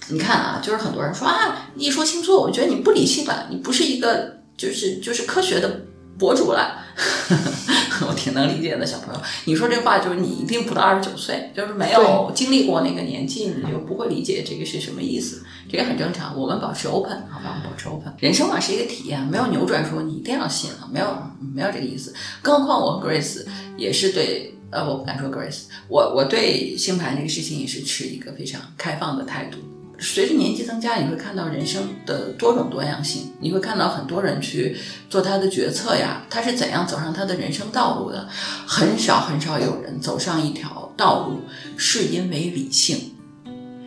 [0.08, 5.80] 你看啊，就是很多人说啊，一说星座，我觉得你不理性了，你不是一个就是就是科学的
[6.16, 6.75] 博主了。
[8.08, 15.42] 我挺能理解的，小朋友，你说这话就是你一定不到二十九岁，就是没有经历过那个年纪，你就不会理解这个是什么意思。
[15.70, 18.12] 这也很正常，我们保持 open，好吧，保持 open。
[18.18, 21.06] 人生嘛是一个体验，没有扭转说你一定要信了，没有
[21.54, 22.14] 没有这个意思。
[22.42, 23.44] 更何况我和 Grace
[23.76, 24.52] 也是对。
[24.68, 29.58] 呃，我不敢说 Grace，我我对星盘这个事情也是持一个非常开放的态度，
[29.98, 34.76] 随着年纪增加，你会看到人生的多种多样性，你会看到很多人去
[35.08, 38.28] 做他的决策呀，他是怎样走上他的人生道路的。
[38.66, 41.40] 很少很少有人走上一条道路
[41.78, 43.14] 是因为理性，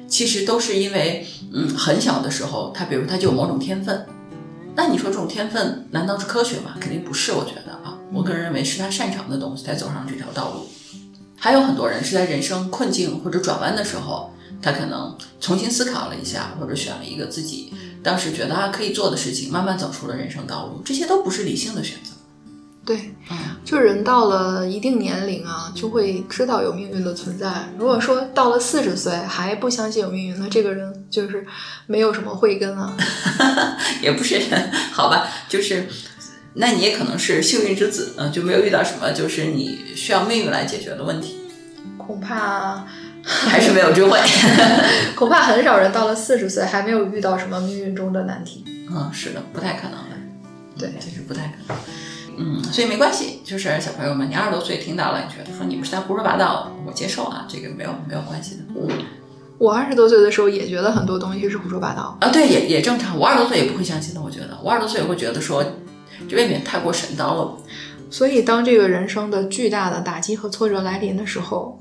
[0.08, 4.04] 其实都是因为，嗯，很小的时候，他比如他就有某种天分。
[4.76, 6.76] 那你说这种天分难道是科学吗？
[6.80, 10.68] 肯定不是，我觉得啊，我个人认为是他擅长的东西才走上这条道路。
[11.38, 14.34] 还有很多人是在人生困境或者转弯的时候。
[14.62, 20.82] 他可能重新思考了一下，或者选了一个自己当时觉得啊可以做的事情，慢慢走出了人生道路。
[20.84, 22.12] 这些都不是理性的选择。
[22.86, 23.14] 对，
[23.64, 27.70] 就人到了一定年龄啊，就会知道有命运的存在。
[27.78, 31.46] 如果说到了四十岁还不相信有命运，那这个人就是
[31.86, 32.98] 没有什么慧根啊。
[34.02, 34.42] 也不是，
[34.92, 35.88] 好吧，就是，
[36.56, 41.38] 那你也可能是幸运之子，嗯，就没有遇到什么就是你需要命运来解决的问题。
[41.96, 42.88] 恐怕。
[43.48, 44.20] 还是没有智慧，
[45.16, 48.66] 恐怕很少人到了四十岁还没有遇到什么命运中的难题。
[48.90, 50.16] 嗯，是的，不太可能的。
[50.76, 51.78] 对，就是不太可能。
[52.38, 58.62] 嗯，所以没关系，就是小朋友们，你二十多岁听到了，你觉得说你们是在胡说八道，我接受啊，这个没有没有关系的。
[59.60, 63.16] 我二十多岁的时候也觉得很多东西是胡说八道啊，对，也也正常。
[63.16, 65.64] 我二十多岁也不会相信的，我觉得我二十多岁也会觉得说
[66.28, 67.58] 这未免太过神叨了。
[68.10, 71.78] 所以当这个人生的巨大的打击和挫折来临的时候。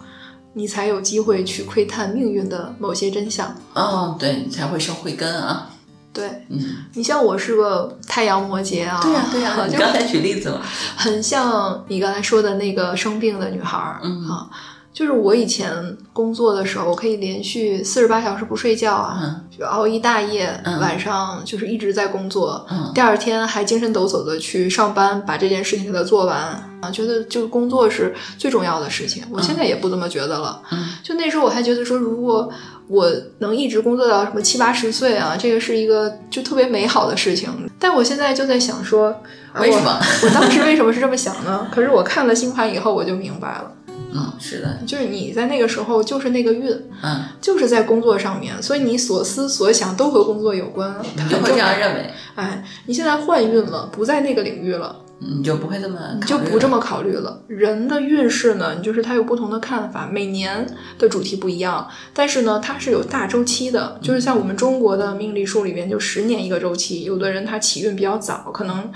[0.53, 3.55] 你才有机会去窥探命运的某些真相。
[3.75, 5.71] 哦，对你才会生慧根啊。
[6.13, 6.59] 对，嗯，
[6.95, 8.99] 你像我是个太阳摩羯啊。
[9.03, 9.67] 对呀，对呀。
[9.69, 10.63] 你刚才举例子了，
[10.97, 14.49] 很像你刚才说的那个生病的女孩儿嗯啊。
[14.99, 26.37] 就是我以前工作的时候，我可以连续四十八小时不睡觉啊，就熬一大夜，晚上就是一直在工作，第二天还精神抖擞的去上班，把这件事情给它做完
[26.81, 29.23] 啊，觉得就是工作是最重要的事情。
[29.31, 30.61] 我现在也不这么觉得了，
[31.01, 32.51] 就那时候我还觉得说，如果
[32.89, 37.49] 我能一直工作到什么七八十岁啊，这个是一个就特别美好的事情。
[37.79, 39.15] 但我现在就在想说，
[39.61, 39.97] 为什么？
[40.25, 41.69] 我当时为什么是这么想呢？
[41.73, 43.75] 可是我看了星盘以后，我就明白了。
[44.13, 46.71] 嗯，是的，就是你在那个时候就是那个运，
[47.03, 52.11] 嗯，就是在工作上面，所以你所思所想都和工作有关，你就会这样 认为。
[52.35, 54.97] 哎，你现在换运了，不在那个领域了。
[55.21, 57.43] 你就不会这么，你就不这么考虑了。
[57.49, 60.65] 人的运势呢，就是它有不同的看法，每年
[60.97, 63.99] 的主题不一样，但是呢，它是有大周期的。
[64.01, 67.03] 就是像我们中国的命理书里边，就十年一个周期。
[67.03, 68.91] 有的人他起运比较早，可能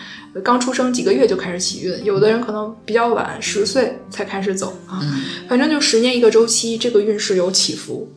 [0.45, 5.01] 刚出生几个月就开始起运；有的人可能比较晚，十岁才开始走啊。
[5.49, 8.09] 反正就十年一个周期，这个运势有起伏。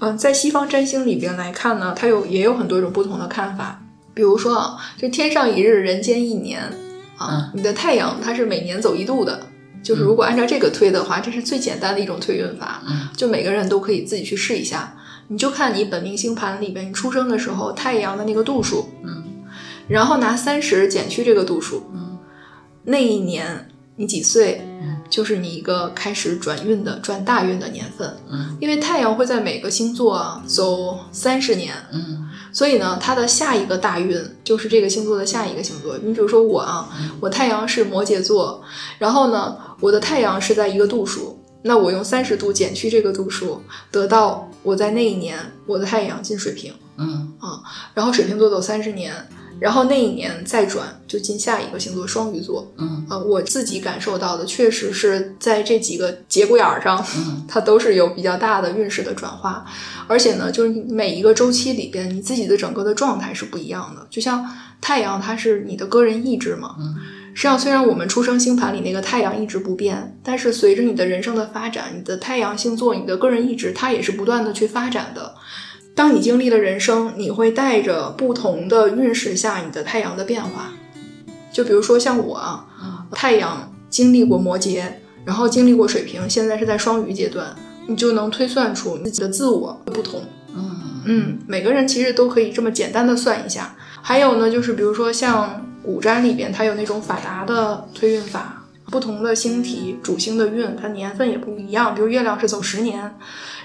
[0.00, 3.80] 嗯，在西方占星里边来看呢，它有也有很多种不同的看法。
[4.14, 6.60] 比如说啊，就天上一日，人间一年。
[7.26, 9.46] 啊，你的太阳它是每年走一度的，
[9.82, 12.82] 就是如果按照这个推的话，这是最简单的一种推运法，
[13.16, 14.96] 就每个人都可以自己去试一下。
[15.28, 19.22] 你就看你本命星盘里边，你出生的时候太阳的那个度数，嗯，
[19.88, 22.18] 然后拿三十减去这个度数，嗯，
[22.84, 24.66] 那一年你几岁，
[25.08, 32.28] 就是你一个开始转运的转大运的年份，嗯，因为太阳会在每个星座走三十年，嗯。
[32.52, 35.96] 所以呢，它的下一个大运就是这个星座的下一个星座。
[36.02, 36.88] 你比如说我啊，
[37.18, 38.62] 我太阳是摩羯座，
[38.98, 47.62] 然后呢，我的太阳是在一个度数，那我用三十度减去这个度数，得到我在那一年我的太阳进水瓶，嗯啊，
[47.94, 49.14] 然后水瓶座走三十年。
[49.62, 57.00] 然后那一年再转就进下一个星座双鱼座，嗯啊，我自己感受到的确实是在这几个节骨眼儿上，
[57.46, 59.64] 它都是有比较大的运势的转化，
[60.08, 64.04] 而且呢，就是每一个周期里边，你自己的整个的状态是不一样的。
[64.10, 64.44] 就像
[64.80, 66.96] 太阳，它是你的个人意志嘛，嗯，
[67.32, 75.36] 实际上虽然我们出生星盘里那个太阳一直不变，但是随着你的人生的发展，你的太阳星座，你的个人意志，它也是不断的去发展的。
[75.94, 80.72] 当你经历了人生，你会带着不同的运势下你的太阳的变化。
[81.52, 82.64] 就比如说像我啊，
[83.10, 84.84] 太阳经历过摩羯，
[85.24, 87.54] 然后经历过水瓶，现在是在双鱼阶段，
[87.86, 90.22] 你就能推算出自己的自我不同。
[90.54, 93.74] 嗯嗯，每个人其实都可以这么简单的算一下。
[94.00, 98.61] 还有呢，就是比如说像古占里边，它有那种法达的推运法。
[98.92, 101.94] 不同的星体主星的运，它年份也不一样。
[101.94, 103.16] 比如月亮是走十年，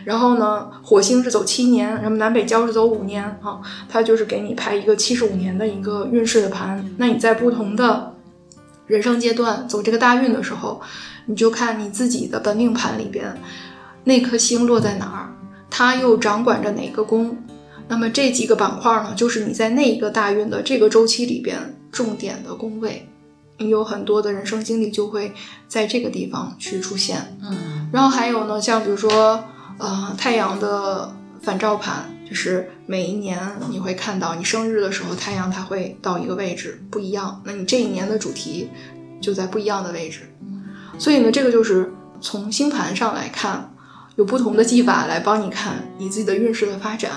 [0.06, 3.60] 然后呢，火星是走七年，然后南北交是走五年啊。
[3.90, 6.84] 它就是给你排一个七十五年的一个运势的盘。
[6.98, 8.16] 那你在不同的
[8.86, 10.82] 人生阶段走这个大运的时候，
[11.26, 13.38] 你就看你自己的本命盘里边
[14.06, 15.36] 那颗星落在哪儿，
[15.70, 17.38] 它又掌管着哪个宫。
[17.90, 23.10] 那么这几个板块呢，就是你在那一个大运的这个周期里边重点的宫位。
[23.60, 25.34] 你有很多的人生经历就会
[25.68, 29.44] 在这个地方去出现，嗯，然后还有呢，像比如说，
[29.78, 33.40] 呃，太阳的反照盘，就是每一年
[33.70, 38.70] 你会看到你生日的时候，太阳它会到一个位置不一样，那你这一年的主题
[39.20, 40.22] 就在不一样的位置。
[41.00, 41.92] 所以呢，这个就是
[42.22, 43.74] 从星盘上来看，
[44.16, 47.12] 有不同的技法来帮你看你自己的运势的发展。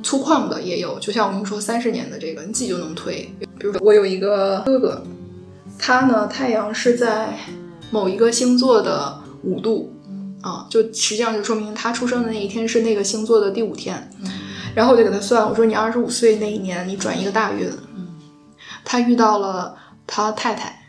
[0.00, 3.28] 粗犷的也有，就像我跟你说三十年的这个，你自己就能推。
[3.58, 5.02] 比如说我有一个哥哥，
[5.78, 7.38] 他呢太阳是在
[7.90, 9.92] 某一个星座的五度，
[10.42, 14.10] 啊，就实际上就说明他出生的那一天是那个星座的第五天。
[14.74, 17.70] 然后我就给他算，我说你二十五岁那一年你转一个大运，
[18.84, 19.74] 他遇到了
[20.06, 20.84] 他太太，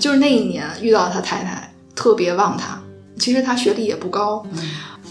[0.00, 2.80] 就是那一年遇到了他太太特别旺他。
[3.18, 4.46] 其实他学历也不高，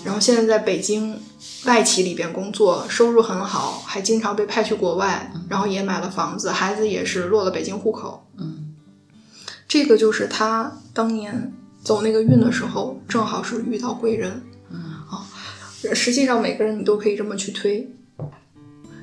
[0.03, 1.19] 然后现在在北京。
[1.65, 8.25] 外企里边工作，收入很好，还经常被派去国外，然后也买了房子，孩子也是落了北京户口。
[8.37, 8.66] 嗯，
[9.67, 11.51] 这个就是他当年
[11.83, 14.41] 走那个运的时候，正好是遇到贵人。
[14.71, 15.25] 嗯啊，
[15.93, 17.89] 实际上每个人你都可以这么去推。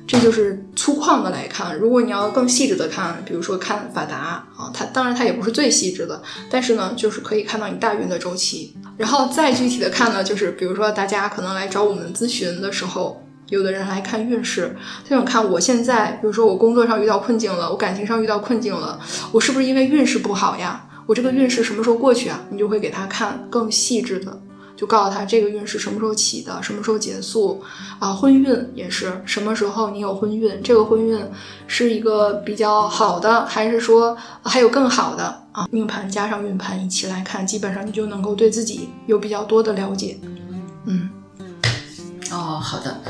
[0.07, 8.75] 这就是粗犷的来看，如果你要更细致的看，比如说看法达啊，它当然它也不是最细致的，但是呢，就是可以看到你大运的周期。
[8.97, 14.75] 然后再具体的看呢，就是比如说大家可能来找我们咨询的时候，有的人来看运势，
[15.07, 18.99] 他想看我现在，比如说我工作上遇到困境了，我感情上遇到困境了，
[19.31, 20.87] 我是不是因为运势不好呀？
[21.05, 22.41] 我这个运势什么时候过去啊？
[22.49, 24.41] 你就会给他看更细致的。
[24.75, 27.63] 就告诉他这个运势什么时候起的，什么时候结束
[27.97, 28.11] 啊？
[28.11, 30.61] 婚运也是什么时候你有婚运？
[30.61, 31.17] 这个婚运
[31.65, 35.65] 是一个比较好的，还是说还有更好的啊？
[35.71, 40.19] 命盘加上运盘一起来看，基本上你就能够对自己有比较多的了解。
[40.83, 41.09] 嗯，
[42.31, 43.01] 哦，好的。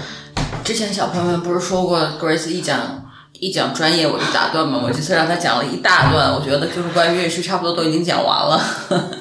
[0.65, 4.81] 之前小朋友们不是说过，Grace 一讲一讲专业我就打断吗？
[4.83, 8.59] 我这次让他讲了一大段，我觉得就是关于运势，差不多都已经讲完了。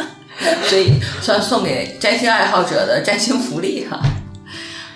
[0.65, 4.01] 所以算送给占星爱好者的占星福利哈。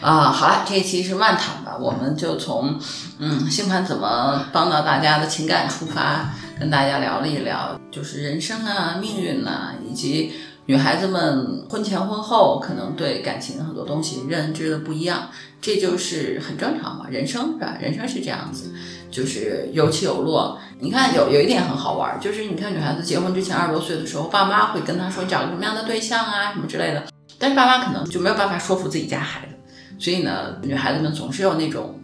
[0.00, 2.80] 啊，好了，这一期是漫谈吧，我们就从
[3.18, 10.32] 嗯星盘怎么帮到大家的情感出发，跟大家聊了一聊，就是人生啊、命运呐，以及
[10.64, 15.28] 女孩子们婚前婚后可能对感情很多东西认知的不一样，
[15.60, 17.76] 这就是很正常嘛，人生是吧？
[17.80, 18.72] 人生是这样子。
[19.10, 27.04] 就是有起有落，你看有有一点很好玩，就是你看女孩子结婚之前二十多岁的时候，爸妈会跟她说找个什么样的对象啊，什么之类的，
[27.38, 29.54] 但是爸妈可能就没有办法说服自己家孩子，
[29.98, 31.98] 所以呢，女孩子们总是有那种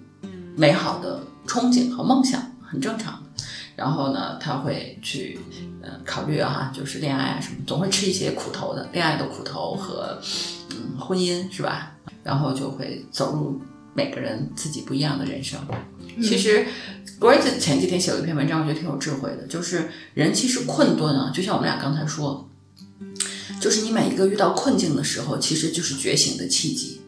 [0.57, 3.23] 美好的憧憬和梦想，很正常。
[3.77, 5.39] 然后呢，她会去
[5.83, 10.19] 呃考虑啊，就是恋爱啊什么，总会吃一些苦头的，恋爱的苦头和
[11.05, 11.97] 婚姻是吧？
[12.23, 13.61] 然后就会走入
[13.95, 15.61] 每个人自己不一样的人生。
[16.23, 16.67] 其实
[17.21, 19.47] ，Grace 前几天写了一篇文章，我觉得挺有智慧的。
[19.47, 22.49] 就是人其实困顿啊，就像我们俩刚才说，
[23.61, 27.01] 就是你每一个遇到困境的时候，其实就是觉醒的契机。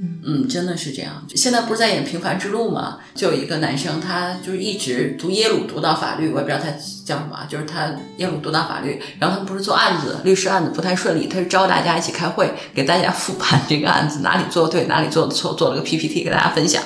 [0.00, 1.24] 嗯，真的是这样。
[1.34, 2.98] 现在不是在演《平凡之路》吗？
[3.16, 6.70] 就有一个男生，他就是一直读耶鲁读到法律，我也不知道他
[7.04, 9.02] 叫什么，就是他耶鲁读到法律。
[9.18, 16.80] 然后他们不是做案子，律师案子不太顺利，他是招大家一起开会，给大家复盘这个案子哪里做对，哪里做的错，做了个 PPT 给大家分享。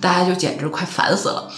[0.00, 1.50] 大家就简直快烦死了，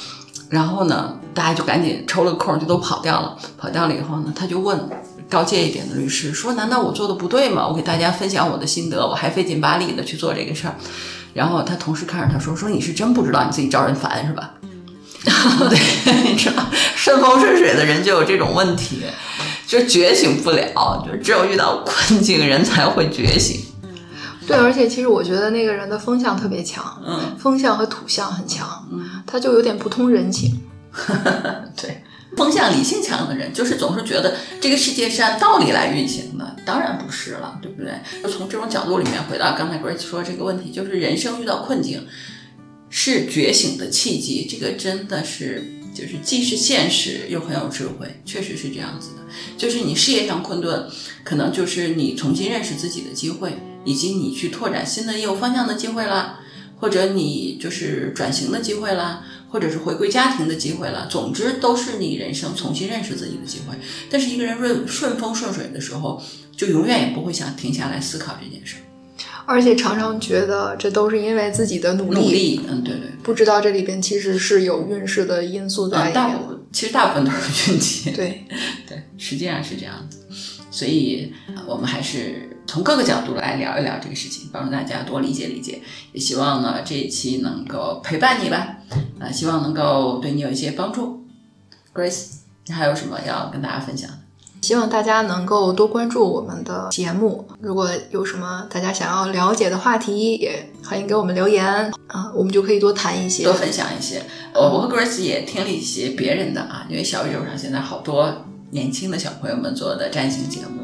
[0.48, 3.36] 然后呢，大家就赶紧抽了个空就都跑掉了。
[3.58, 4.80] 跑掉了以后呢，他就问
[5.30, 7.66] 高阶一点的律师说：“难道我做的不对吗？
[7.66, 10.74] 我给大家分享我的心得，我还费劲巴力的去做这个事儿。”
[11.32, 14.54] 然后他同事看着他说：“说你是真不知道你自己招人烦是吧？”
[15.22, 16.66] 对，你知道
[16.96, 19.02] 顺风顺水的人就有这种问题，
[19.66, 23.60] 就觉醒不了，就只有遇到困境人才会觉醒。
[24.46, 30.58] 对，而且其实我觉得那个人的风向特别强，嗯，风向和土象很强，嗯，他就有点不通人情。
[31.80, 32.02] 对，
[32.36, 37.92] 风向理性强的人，就是总是觉得这个世界是按道理来运行的，当然不是了，对不对？
[38.22, 42.06] 就从这种角度里面回到刚才 Grace 说这个问题，就是人生遇到困境
[42.88, 45.64] 是觉醒的契机，这个真的是
[45.94, 49.22] 就是既是现实又很有智慧，确实是这样子的。
[49.56, 50.88] 就是你事业上困顿，
[51.24, 53.58] 可能就是你重新认识自己的机会。
[53.82, 56.38] 以及你去拓展新的业务方向的机会啦，
[56.78, 61.06] 或者你就是转型的机会啦，或者是回归家庭的机会了。
[61.08, 63.76] 总之，都是你人生重新认识自己的机会。
[64.08, 66.22] 但是一个人顺顺风顺水的时候，
[66.56, 68.82] 就永远也不会想停下来思考这件事儿，
[69.46, 72.20] 而且常常觉得这都是因为自己的努力。
[72.20, 76.14] 努力，嗯，对对，不知道这里边其实是有运势的因素在里面。
[76.14, 78.10] 大部分其实大部分都是运气。
[78.12, 78.44] 对
[78.88, 80.18] 对，实际上是这样子。
[80.70, 81.32] 所以，
[81.66, 82.48] 我们还是。
[82.70, 85.82] 从各个角度来聊一聊这个事情，帮助大家多理解理解。
[86.12, 88.76] 也希望呢这一期能够陪伴你吧，
[89.18, 91.24] 啊，希望能够对你有一些帮助。
[91.92, 92.26] Grace，
[92.66, 94.18] 你还有什么要跟大家分享的？
[94.62, 97.44] 希望大家能够多关注我们的节目。
[97.60, 101.66] 如果有什么大家想要了解的话题，也欢迎给我们留言
[102.06, 104.22] 啊，我们就可以多谈一些，多分享一些。
[104.54, 108.32] 我我和 Grace 也听了一些别人的啊，因为小宇宙上现在好多
[108.70, 110.82] 年轻的小朋友们做的占星节目，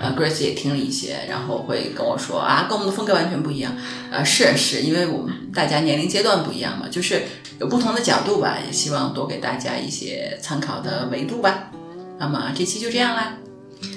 [0.00, 3.72] 呃，Grace 也听了一些，然后会跟我说啊，跟我们的风格完全不一样。
[4.10, 7.22] 呃，是是因为我们大家年龄阶段不一样嘛，就是
[7.60, 11.70] 有不同的角度吧，也希望多给大家一些参考的维度吧。
[12.18, 13.34] 那么这期就这样啦，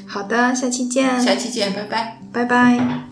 [0.05, 2.19] 好的，下期见，下期见，拜拜。
[2.31, 3.10] 拜拜。